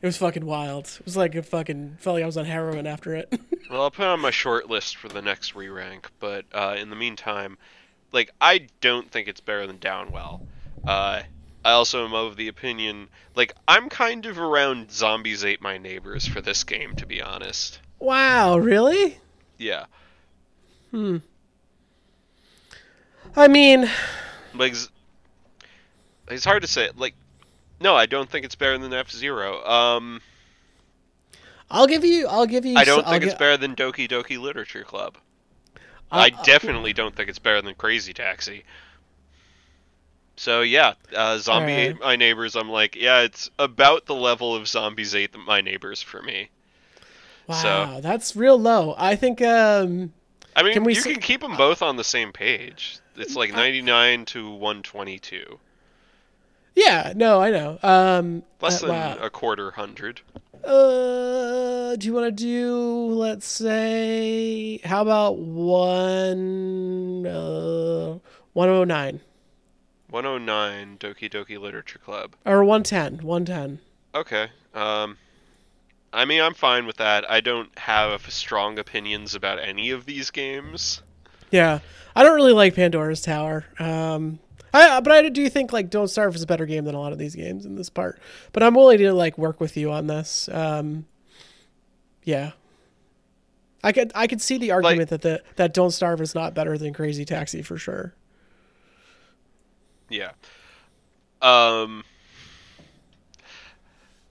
It 0.03 0.07
was 0.07 0.17
fucking 0.17 0.45
wild. 0.45 0.85
It 0.99 1.05
was 1.05 1.15
like 1.15 1.33
a 1.33 1.41
fucking 1.41 1.95
felt 1.99 2.15
like 2.15 2.23
I 2.23 2.25
was 2.25 2.35
on 2.35 2.43
heroin 2.45 2.85
after 2.85 3.15
it. 3.15 3.33
Well, 3.71 3.81
I'll 3.83 3.91
put 3.91 4.03
it 4.03 4.09
on 4.09 4.19
my 4.19 4.29
short 4.29 4.69
list 4.69 4.97
for 4.97 5.07
the 5.07 5.21
next 5.21 5.55
re 5.55 5.69
rank, 5.69 6.11
but 6.19 6.45
uh, 6.53 6.75
in 6.77 6.89
the 6.91 6.95
meantime, 6.97 7.57
like 8.11 8.29
I 8.39 8.67
don't 8.81 9.09
think 9.09 9.27
it's 9.29 9.39
better 9.39 9.65
than 9.65 9.77
Downwell. 9.79 10.45
Uh, 10.85 11.23
I 11.65 11.71
also 11.71 12.05
am 12.05 12.13
of 12.13 12.35
the 12.35 12.49
opinion, 12.49 13.07
like 13.35 13.55
I'm 13.67 13.87
kind 13.89 14.25
of 14.25 14.37
around 14.37 14.91
Zombies 14.91 15.43
Ate 15.45 15.61
My 15.61 15.77
Neighbors 15.77 16.27
for 16.27 16.41
this 16.41 16.65
game, 16.65 16.93
to 16.97 17.07
be 17.07 17.21
honest. 17.21 17.79
wow, 17.99 18.57
really? 18.57 19.17
Yeah, 19.57 19.85
Hmm. 20.91 21.19
I 23.37 23.47
mean, 23.47 23.89
like 24.53 24.75
it's 26.27 26.45
hard 26.45 26.61
to 26.63 26.67
say. 26.67 26.89
Like, 26.95 27.15
no, 27.83 27.95
I 27.95 28.05
don't 28.07 28.29
think 28.29 28.45
it's 28.45 28.55
better 28.55 28.77
than 28.77 28.93
F 28.93 29.11
Zero. 29.11 29.63
Um, 29.65 30.21
I'll 31.69 31.87
give 31.87 32.03
you. 32.05 32.27
I'll 32.27 32.45
give 32.47 32.65
you. 32.65 32.75
I 32.77 32.83
don't 32.83 33.05
I'll 33.05 33.11
think 33.11 33.23
gi- 33.23 33.29
it's 33.29 33.37
better 33.37 33.57
than 33.57 33.75
Doki 33.75 34.07
Doki 34.09 34.39
Literature 34.39 34.83
Club. 34.83 35.17
I'll- 36.11 36.21
I 36.21 36.29
definitely 36.29 36.93
don't 36.93 37.15
think 37.15 37.29
it's 37.29 37.39
better 37.39 37.61
than 37.61 37.75
Crazy 37.75 38.13
Taxi. 38.13 38.63
So 40.35 40.61
yeah, 40.61 40.93
uh, 41.15 41.37
Zombie 41.37 41.71
Alright. 41.73 41.89
Ate 41.95 41.99
My 41.99 42.15
Neighbors. 42.15 42.55
I'm 42.55 42.69
like, 42.69 42.95
yeah, 42.95 43.21
it's 43.21 43.49
about 43.59 44.05
the 44.05 44.15
level 44.15 44.55
of 44.55 44.67
Zombies 44.67 45.13
Ate 45.15 45.35
My 45.37 45.61
Neighbors 45.61 46.01
for 46.01 46.21
me. 46.21 46.49
Wow, 47.47 47.55
so- 47.95 48.01
that's 48.01 48.35
real 48.35 48.57
low. 48.59 48.95
I 48.97 49.15
think. 49.15 49.41
um 49.41 50.13
I 50.55 50.61
mean, 50.61 50.73
Can 50.73 50.83
we 50.83 50.93
you 50.93 50.99
s- 50.99 51.05
can 51.05 51.19
keep 51.19 51.41
them 51.41 51.57
both 51.57 51.81
on 51.81 51.97
the 51.97 52.03
same 52.03 52.31
page. 52.31 52.99
It's 53.15 53.35
like 53.35 53.51
99 53.53 54.25
to 54.25 54.51
122, 54.51 55.59
Yeah, 56.75 57.13
no, 57.15 57.41
I 57.41 57.51
know. 57.51 57.77
Um, 57.83 58.43
less 58.61 58.81
uh, 58.83 58.87
than 58.87 58.95
wow. 58.95 59.17
a 59.21 59.29
quarter 59.29 59.71
hundred. 59.71 60.21
Uh, 60.63 61.95
do 61.95 62.07
you 62.07 62.13
want 62.13 62.25
to 62.25 62.31
do? 62.43 63.07
Let's 63.13 63.45
say, 63.45 64.79
how 64.83 65.01
about 65.01 65.37
one? 65.37 67.25
Uh, 67.27 68.19
one 68.53 68.69
oh 68.69 68.83
nine 68.83 69.21
109 70.09 70.97
Doki 70.99 71.29
Doki 71.29 71.59
Literature 71.59 71.99
Club. 71.99 72.35
or 72.45 72.63
one 72.63 72.83
ten? 72.83 73.17
One 73.23 73.45
ten. 73.45 73.79
Okay. 74.13 74.47
Um, 74.75 75.17
I 76.13 76.25
mean, 76.25 76.39
I'm 76.39 76.53
fine 76.53 76.85
with 76.85 76.97
that. 76.97 77.29
I 77.29 77.41
don't 77.41 77.75
have 77.79 78.31
strong 78.31 78.77
opinions 78.77 79.33
about 79.33 79.57
any 79.57 79.89
of 79.89 80.05
these 80.05 80.29
games. 80.29 81.01
Yeah, 81.49 81.79
I 82.15 82.23
don't 82.23 82.35
really 82.35 82.53
like 82.53 82.75
Pandora's 82.75 83.21
Tower. 83.21 83.65
Um, 83.79 84.37
I 84.73 84.99
but 85.01 85.11
I 85.11 85.29
do 85.29 85.49
think 85.49 85.71
like 85.71 85.89
Don't 85.89 86.07
Starve 86.07 86.35
is 86.35 86.41
a 86.41 86.47
better 86.47 86.65
game 86.65 86.85
than 86.85 86.95
a 86.95 86.99
lot 86.99 87.11
of 87.11 87.19
these 87.19 87.35
games 87.35 87.65
in 87.65 87.75
this 87.75 87.89
part. 87.89 88.19
But 88.51 88.63
I'm 88.63 88.73
willing 88.73 88.97
to 88.99 89.13
like 89.13 89.37
work 89.37 89.59
with 89.59 89.77
you 89.77 89.91
on 89.91 90.07
this. 90.07 90.49
Um, 90.49 91.05
yeah. 92.23 92.51
I 93.83 93.91
could 93.91 94.11
I 94.15 94.27
could 94.27 94.41
see 94.41 94.57
the 94.57 94.71
argument 94.71 95.09
that 95.09 95.21
the 95.21 95.43
that 95.57 95.73
Don't 95.73 95.91
Starve 95.91 96.21
is 96.21 96.33
not 96.33 96.53
better 96.53 96.77
than 96.77 96.93
Crazy 96.93 97.25
Taxi 97.25 97.61
for 97.61 97.77
sure. 97.77 98.15
Yeah. 100.09 100.31
Um 101.41 102.03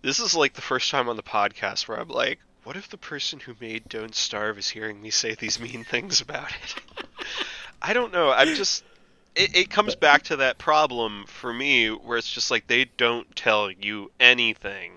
This 0.01 0.19
is 0.19 0.35
like 0.35 0.55
the 0.55 0.63
first 0.63 0.91
time 0.91 1.09
on 1.09 1.17
the 1.17 1.23
podcast 1.23 1.87
where 1.87 2.01
I'm 2.01 2.09
like, 2.09 2.41
what 2.65 2.77
if 2.77 2.89
the 2.89 2.97
person 2.97 3.41
who 3.41 3.55
made 3.61 3.89
Don't 3.89 4.15
Starve 4.15 4.59
is 4.59 4.71
hearing 4.71 5.03
me 5.03 5.11
say 5.11 5.35
these 5.35 5.61
mean 5.61 5.85
things 5.85 6.23
about 6.23 6.51
it? 6.51 7.07
I 7.83 7.93
don't 7.93 8.13
know. 8.13 8.31
I'm 8.31 8.55
just 8.55 8.85
it, 9.35 9.57
it 9.57 9.71
comes 9.71 9.95
back 9.95 10.23
to 10.25 10.37
that 10.37 10.59
problem 10.59 11.25
for 11.27 11.53
me 11.53 11.89
where 11.89 12.19
it's 12.19 12.31
just 12.33 12.51
like 12.51 12.67
they 12.67 12.85
don't 12.97 13.35
tell 13.35 13.71
you 13.71 14.11
anything. 14.21 14.93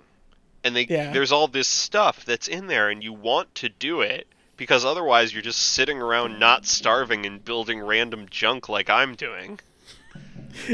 And 0.63 0.75
they 0.75 0.85
Yeah. 0.89 1.11
there's 1.13 1.31
all 1.31 1.47
this 1.47 1.67
stuff 1.67 2.25
that's 2.25 2.47
in 2.47 2.67
there 2.67 2.89
and 2.89 3.03
you 3.03 3.13
want 3.13 3.53
to 3.55 3.69
do 3.69 4.01
it 4.01 4.27
because 4.57 4.83
otherwise 4.85 5.33
you're 5.33 5.41
just 5.43 5.59
sitting 5.61 6.01
around 6.01 6.39
not 6.39 6.65
starving 6.65 7.25
and 7.25 7.43
building 7.43 7.79
random 7.81 8.25
junk 8.29 8.67
like 8.69 8.89
I'm 8.89 9.15
doing. 9.15 9.59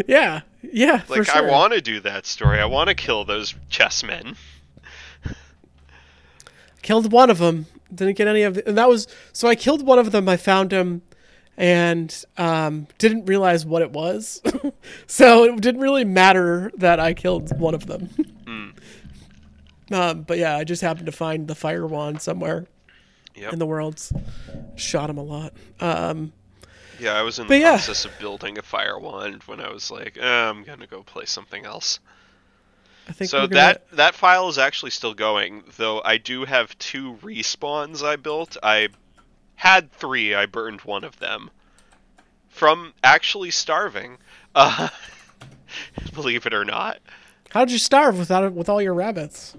Yeah, 0.07 0.41
yeah, 0.61 1.01
Like 1.09 1.27
I 1.29 1.41
want 1.41 1.73
to 1.73 1.81
do 1.81 1.99
that 2.01 2.27
story. 2.27 2.59
I 2.59 2.65
want 2.65 2.89
to 2.89 2.93
kill 2.95 3.25
those 3.25 3.55
chessmen. 3.71 4.35
killed 6.83 7.11
one 7.11 7.29
of 7.31 7.39
them. 7.39 7.65
Didn't 7.93 8.15
get 8.17 8.27
any 8.27 8.43
of 8.43 8.53
the, 8.55 8.67
and 8.67 8.77
that 8.77 8.87
was 8.87 9.07
so 9.33 9.47
I 9.47 9.55
killed 9.55 9.85
one 9.85 9.97
of 9.99 10.11
them. 10.11 10.29
I 10.29 10.37
found 10.37 10.71
him 10.71 11.01
and 11.57 12.23
um, 12.37 12.87
didn't 12.97 13.25
realize 13.25 13.65
what 13.65 13.81
it 13.81 13.91
was. 13.91 14.41
so 15.07 15.43
it 15.45 15.61
didn't 15.61 15.81
really 15.81 16.05
matter 16.05 16.71
that 16.77 16.99
I 16.99 17.13
killed 17.13 17.57
one 17.59 17.75
of 17.75 17.85
them. 17.87 18.09
Um, 19.91 20.21
but 20.21 20.37
yeah, 20.37 20.55
I 20.55 20.63
just 20.63 20.81
happened 20.81 21.07
to 21.07 21.11
find 21.11 21.47
the 21.47 21.55
fire 21.55 21.85
wand 21.85 22.21
somewhere 22.21 22.65
Yep. 23.35 23.53
in 23.53 23.59
the 23.59 23.65
worlds. 23.65 24.13
Shot 24.75 25.09
him 25.09 25.17
a 25.17 25.23
lot. 25.23 25.53
Um, 25.81 26.31
Yeah, 26.99 27.13
I 27.13 27.23
was 27.23 27.39
in 27.39 27.47
the 27.47 27.57
yeah. 27.57 27.71
process 27.71 28.05
of 28.05 28.17
building 28.19 28.57
a 28.57 28.61
fire 28.61 28.97
wand 28.99 29.43
when 29.43 29.59
I 29.59 29.69
was 29.69 29.91
like, 29.91 30.17
eh, 30.17 30.25
I'm 30.25 30.63
gonna 30.63 30.87
go 30.87 31.03
play 31.03 31.25
something 31.25 31.65
else. 31.65 31.99
I 33.09 33.13
think 33.13 33.29
So 33.29 33.39
gonna, 33.47 33.55
that 33.55 33.89
that 33.91 34.15
file 34.15 34.47
is 34.47 34.57
actually 34.57 34.91
still 34.91 35.13
going, 35.13 35.63
though 35.77 36.01
I 36.05 36.17
do 36.17 36.45
have 36.45 36.77
two 36.77 37.17
respawns 37.21 38.01
I 38.01 38.15
built. 38.15 38.55
I 38.63 38.89
had 39.61 39.91
three. 39.91 40.33
I 40.33 40.47
burned 40.47 40.81
one 40.81 41.03
of 41.03 41.19
them 41.19 41.51
from 42.49 42.93
actually 43.03 43.51
starving. 43.51 44.17
Uh, 44.55 44.89
believe 46.15 46.47
it 46.47 46.53
or 46.53 46.65
not. 46.65 46.97
How 47.51 47.63
did 47.65 47.71
you 47.71 47.77
starve 47.77 48.17
without 48.17 48.53
with 48.53 48.69
all 48.69 48.81
your 48.81 48.95
rabbits? 48.95 49.55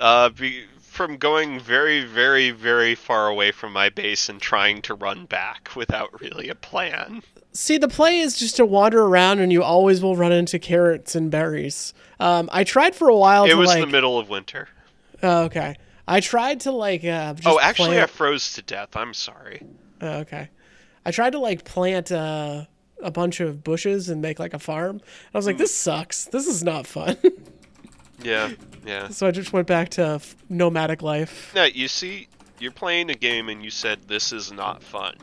Uh, 0.00 0.30
be, 0.30 0.64
from 0.80 1.18
going 1.18 1.60
very, 1.60 2.02
very, 2.02 2.50
very 2.50 2.96
far 2.96 3.28
away 3.28 3.52
from 3.52 3.72
my 3.72 3.90
base 3.90 4.28
and 4.28 4.42
trying 4.42 4.82
to 4.82 4.94
run 4.94 5.24
back 5.24 5.70
without 5.76 6.20
really 6.20 6.48
a 6.48 6.56
plan. 6.56 7.22
See, 7.52 7.78
the 7.78 7.86
play 7.86 8.18
is 8.18 8.36
just 8.36 8.56
to 8.56 8.66
wander 8.66 9.04
around, 9.04 9.38
and 9.38 9.52
you 9.52 9.62
always 9.62 10.02
will 10.02 10.16
run 10.16 10.32
into 10.32 10.58
carrots 10.58 11.14
and 11.14 11.30
berries. 11.30 11.94
Um, 12.18 12.50
I 12.52 12.64
tried 12.64 12.96
for 12.96 13.08
a 13.08 13.16
while 13.16 13.44
to 13.44 13.52
It 13.52 13.54
was 13.54 13.68
like. 13.68 13.80
the 13.82 13.86
middle 13.86 14.18
of 14.18 14.28
winter. 14.28 14.68
Oh, 15.22 15.44
okay. 15.44 15.76
I 16.06 16.20
tried 16.20 16.60
to 16.60 16.72
like. 16.72 17.04
Uh, 17.04 17.34
just 17.34 17.46
oh, 17.46 17.58
actually, 17.60 18.00
I 18.00 18.06
froze 18.06 18.52
to 18.54 18.62
death. 18.62 18.96
I'm 18.96 19.14
sorry. 19.14 19.62
Oh, 20.00 20.18
okay. 20.18 20.48
I 21.06 21.10
tried 21.10 21.30
to 21.30 21.38
like 21.38 21.64
plant 21.64 22.12
uh, 22.12 22.64
a 23.02 23.10
bunch 23.10 23.40
of 23.40 23.62
bushes 23.62 24.08
and 24.08 24.22
make 24.22 24.38
like 24.38 24.54
a 24.54 24.58
farm. 24.58 25.00
I 25.32 25.38
was 25.38 25.46
like, 25.46 25.58
this 25.58 25.74
sucks. 25.74 26.26
This 26.26 26.46
is 26.46 26.62
not 26.62 26.86
fun. 26.86 27.16
Yeah, 28.22 28.52
yeah. 28.86 29.08
so 29.08 29.26
I 29.26 29.32
just 29.32 29.52
went 29.52 29.66
back 29.66 29.90
to 29.90 30.02
f- 30.02 30.36
nomadic 30.48 31.02
life. 31.02 31.52
Now, 31.54 31.64
you 31.64 31.88
see, 31.88 32.28
you're 32.58 32.72
playing 32.72 33.10
a 33.10 33.14
game 33.14 33.48
and 33.50 33.62
you 33.62 33.70
said 33.70 34.02
this 34.08 34.32
is 34.32 34.50
not 34.50 34.82
fun. 34.82 35.16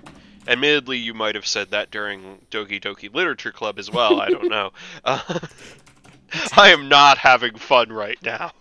Admittedly, 0.48 0.98
you 0.98 1.14
might 1.14 1.34
have 1.34 1.48
said 1.48 1.72
that 1.72 1.90
during 1.90 2.40
Doki 2.52 2.80
Doki 2.80 3.12
Literature 3.12 3.52
Club 3.52 3.80
as 3.80 3.90
well. 3.90 4.20
I 4.20 4.30
don't 4.30 4.50
know. 4.50 4.72
Uh, 5.04 5.40
I 6.58 6.70
am 6.70 6.90
not 6.90 7.18
having 7.18 7.58
fun 7.58 7.92
right 7.92 8.22
now. 8.22 8.52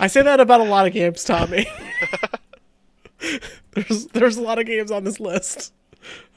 I 0.00 0.06
say 0.06 0.22
that 0.22 0.40
about 0.40 0.60
a 0.60 0.64
lot 0.64 0.86
of 0.86 0.92
games, 0.92 1.22
Tommy. 1.22 1.66
there's 3.72 4.06
there's 4.06 4.36
a 4.38 4.42
lot 4.42 4.58
of 4.58 4.66
games 4.66 4.90
on 4.90 5.04
this 5.04 5.20
list. 5.20 5.72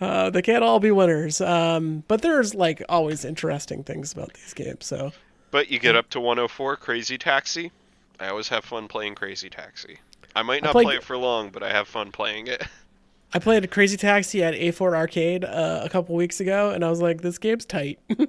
Uh, 0.01 0.29
they 0.29 0.41
can't 0.41 0.63
all 0.63 0.81
be 0.81 0.91
winners, 0.91 1.39
um, 1.39 2.03
but 2.09 2.21
there's 2.21 2.53
like 2.53 2.83
always 2.89 3.23
interesting 3.23 3.81
things 3.83 4.11
about 4.11 4.33
these 4.33 4.53
games. 4.53 4.85
So 4.85 5.13
But 5.51 5.71
you 5.71 5.79
get 5.79 5.95
up 5.95 6.09
to 6.09 6.19
104 6.19 6.75
Crazy 6.75 7.17
Taxi. 7.17 7.71
I 8.19 8.27
always 8.27 8.49
have 8.49 8.65
fun 8.65 8.89
playing 8.89 9.15
Crazy 9.15 9.49
Taxi. 9.49 9.97
I 10.35 10.43
might 10.43 10.61
not 10.61 10.73
played- 10.73 10.85
play 10.85 10.95
it 10.97 11.03
for 11.03 11.17
long, 11.17 11.49
but 11.49 11.63
I 11.63 11.71
have 11.71 11.87
fun 11.87 12.11
playing 12.11 12.47
it. 12.47 12.63
I 13.35 13.39
played 13.39 13.71
Crazy 13.71 13.97
Taxi 13.97 14.43
at 14.43 14.53
A4 14.53 14.93
Arcade 14.95 15.43
uh, 15.45 15.81
a 15.83 15.89
couple 15.89 16.13
weeks 16.15 16.39
ago, 16.39 16.69
and 16.69 16.85
I 16.85 16.89
was 16.89 17.01
like, 17.01 17.21
this 17.21 17.39
game's 17.39 17.65
tight. 17.65 17.97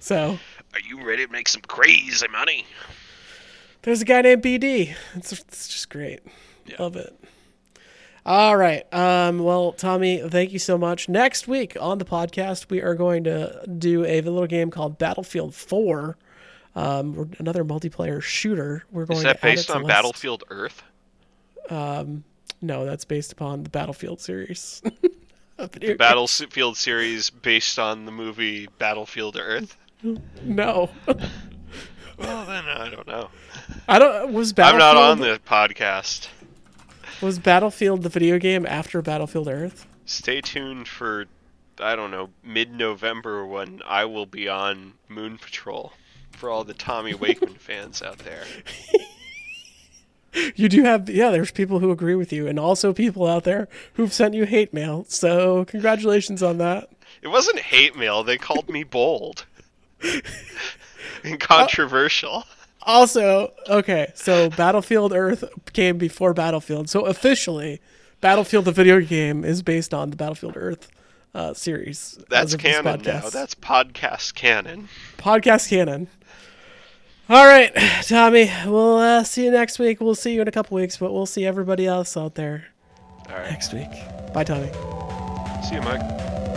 so 0.00 0.38
Are 0.72 0.80
you 0.88 1.04
ready 1.04 1.26
to 1.26 1.32
make 1.32 1.48
some 1.48 1.60
crazy 1.62 2.26
money? 2.28 2.64
There's 3.82 4.02
a 4.02 4.04
guy 4.04 4.22
named 4.22 4.42
BD. 4.42 4.94
It's, 5.14 5.32
it's 5.32 5.68
just 5.68 5.88
great. 5.90 6.20
Love 6.78 6.96
it. 6.96 7.18
All 8.26 8.56
right. 8.56 8.92
Um, 8.92 9.38
well, 9.38 9.72
Tommy, 9.72 10.18
thank 10.28 10.52
you 10.52 10.58
so 10.58 10.76
much. 10.76 11.08
Next 11.08 11.48
week 11.48 11.76
on 11.80 11.98
the 11.98 12.04
podcast, 12.04 12.70
we 12.70 12.82
are 12.82 12.94
going 12.94 13.24
to 13.24 13.64
do 13.78 14.04
a 14.04 14.20
little 14.20 14.46
game 14.46 14.70
called 14.70 14.98
Battlefield 14.98 15.54
4. 15.54 16.16
Um, 16.74 17.30
another 17.38 17.64
multiplayer 17.64 18.20
shooter. 18.20 18.84
We're 18.90 19.06
going 19.06 19.18
Is 19.18 19.24
that 19.24 19.40
to 19.40 19.46
based 19.46 19.70
on. 19.70 19.86
Battlefield 19.86 20.44
Earth? 20.50 20.82
No, 22.60 22.84
that's 22.84 23.04
based 23.04 23.32
upon 23.32 23.62
the 23.62 23.70
Battlefield 23.70 24.20
series. 24.20 24.82
video. 25.66 25.96
Battlefield 25.96 26.76
series 26.76 27.30
based 27.30 27.78
on 27.78 28.04
the 28.04 28.12
movie 28.12 28.68
Battlefield 28.78 29.36
Earth. 29.40 29.76
No, 30.44 30.90
Well, 32.18 32.44
then 32.46 32.64
uh, 32.68 32.84
I 32.86 32.90
don't 32.90 33.06
know. 33.06 33.30
I 33.88 33.98
don't. 33.98 34.32
Was 34.32 34.52
I'm 34.58 34.78
not 34.78 34.96
on 34.96 35.20
the 35.20 35.40
podcast. 35.46 36.28
was 37.22 37.38
Battlefield 37.38 38.02
the 38.02 38.08
video 38.08 38.38
game 38.38 38.66
after 38.66 39.00
Battlefield 39.02 39.48
Earth? 39.48 39.86
Stay 40.04 40.40
tuned 40.40 40.88
for 40.88 41.26
I 41.80 41.94
don't 41.94 42.10
know 42.10 42.30
mid-November 42.42 43.46
when 43.46 43.82
I 43.86 44.04
will 44.04 44.26
be 44.26 44.48
on 44.48 44.94
Moon 45.08 45.38
Patrol 45.38 45.92
for 46.32 46.50
all 46.50 46.64
the 46.64 46.74
Tommy 46.74 47.14
Wakeman 47.14 47.54
fans 47.58 48.02
out 48.02 48.18
there. 48.18 48.44
You 50.54 50.68
do 50.68 50.82
have 50.82 51.08
yeah. 51.08 51.30
There's 51.30 51.50
people 51.50 51.78
who 51.78 51.90
agree 51.90 52.14
with 52.14 52.32
you, 52.32 52.46
and 52.46 52.58
also 52.58 52.92
people 52.92 53.26
out 53.26 53.44
there 53.44 53.68
who've 53.94 54.12
sent 54.12 54.34
you 54.34 54.44
hate 54.44 54.74
mail. 54.74 55.04
So 55.08 55.64
congratulations 55.64 56.42
on 56.42 56.58
that. 56.58 56.90
It 57.22 57.28
wasn't 57.28 57.58
hate 57.58 57.96
mail. 57.96 58.22
They 58.22 58.36
called 58.38 58.68
me 58.68 58.84
bold 58.84 59.46
and 61.24 61.38
controversial. 61.40 62.44
Also, 62.82 63.52
okay, 63.68 64.10
so 64.14 64.48
Battlefield 64.50 65.12
Earth 65.12 65.44
came 65.72 65.98
before 65.98 66.32
Battlefield. 66.32 66.88
So 66.88 67.04
officially, 67.04 67.80
Battlefield 68.20 68.64
the 68.64 68.72
video 68.72 69.00
game 69.00 69.44
is 69.44 69.62
based 69.62 69.92
on 69.92 70.10
the 70.10 70.16
Battlefield 70.16 70.56
Earth 70.56 70.88
uh, 71.34 71.54
series. 71.54 72.18
That's 72.30 72.54
canon 72.56 73.02
now. 73.02 73.28
That's 73.28 73.54
podcast 73.54 74.34
canon. 74.34 74.88
podcast 75.18 75.68
canon. 75.68 76.08
All 77.28 77.44
right, 77.46 77.70
Tommy. 78.08 78.50
We'll 78.64 78.96
uh, 78.96 79.22
see 79.22 79.44
you 79.44 79.50
next 79.50 79.78
week. 79.78 80.00
We'll 80.00 80.14
see 80.14 80.32
you 80.32 80.40
in 80.40 80.48
a 80.48 80.52
couple 80.52 80.76
weeks, 80.76 80.96
but 80.96 81.12
we'll 81.12 81.26
see 81.26 81.44
everybody 81.44 81.86
else 81.86 82.16
out 82.16 82.36
there 82.36 82.68
All 83.28 83.36
right. 83.36 83.50
next 83.50 83.74
week. 83.74 83.90
Bye, 84.32 84.44
Tommy. 84.44 84.70
See 85.68 85.74
you, 85.74 85.82
Mike. 85.82 86.47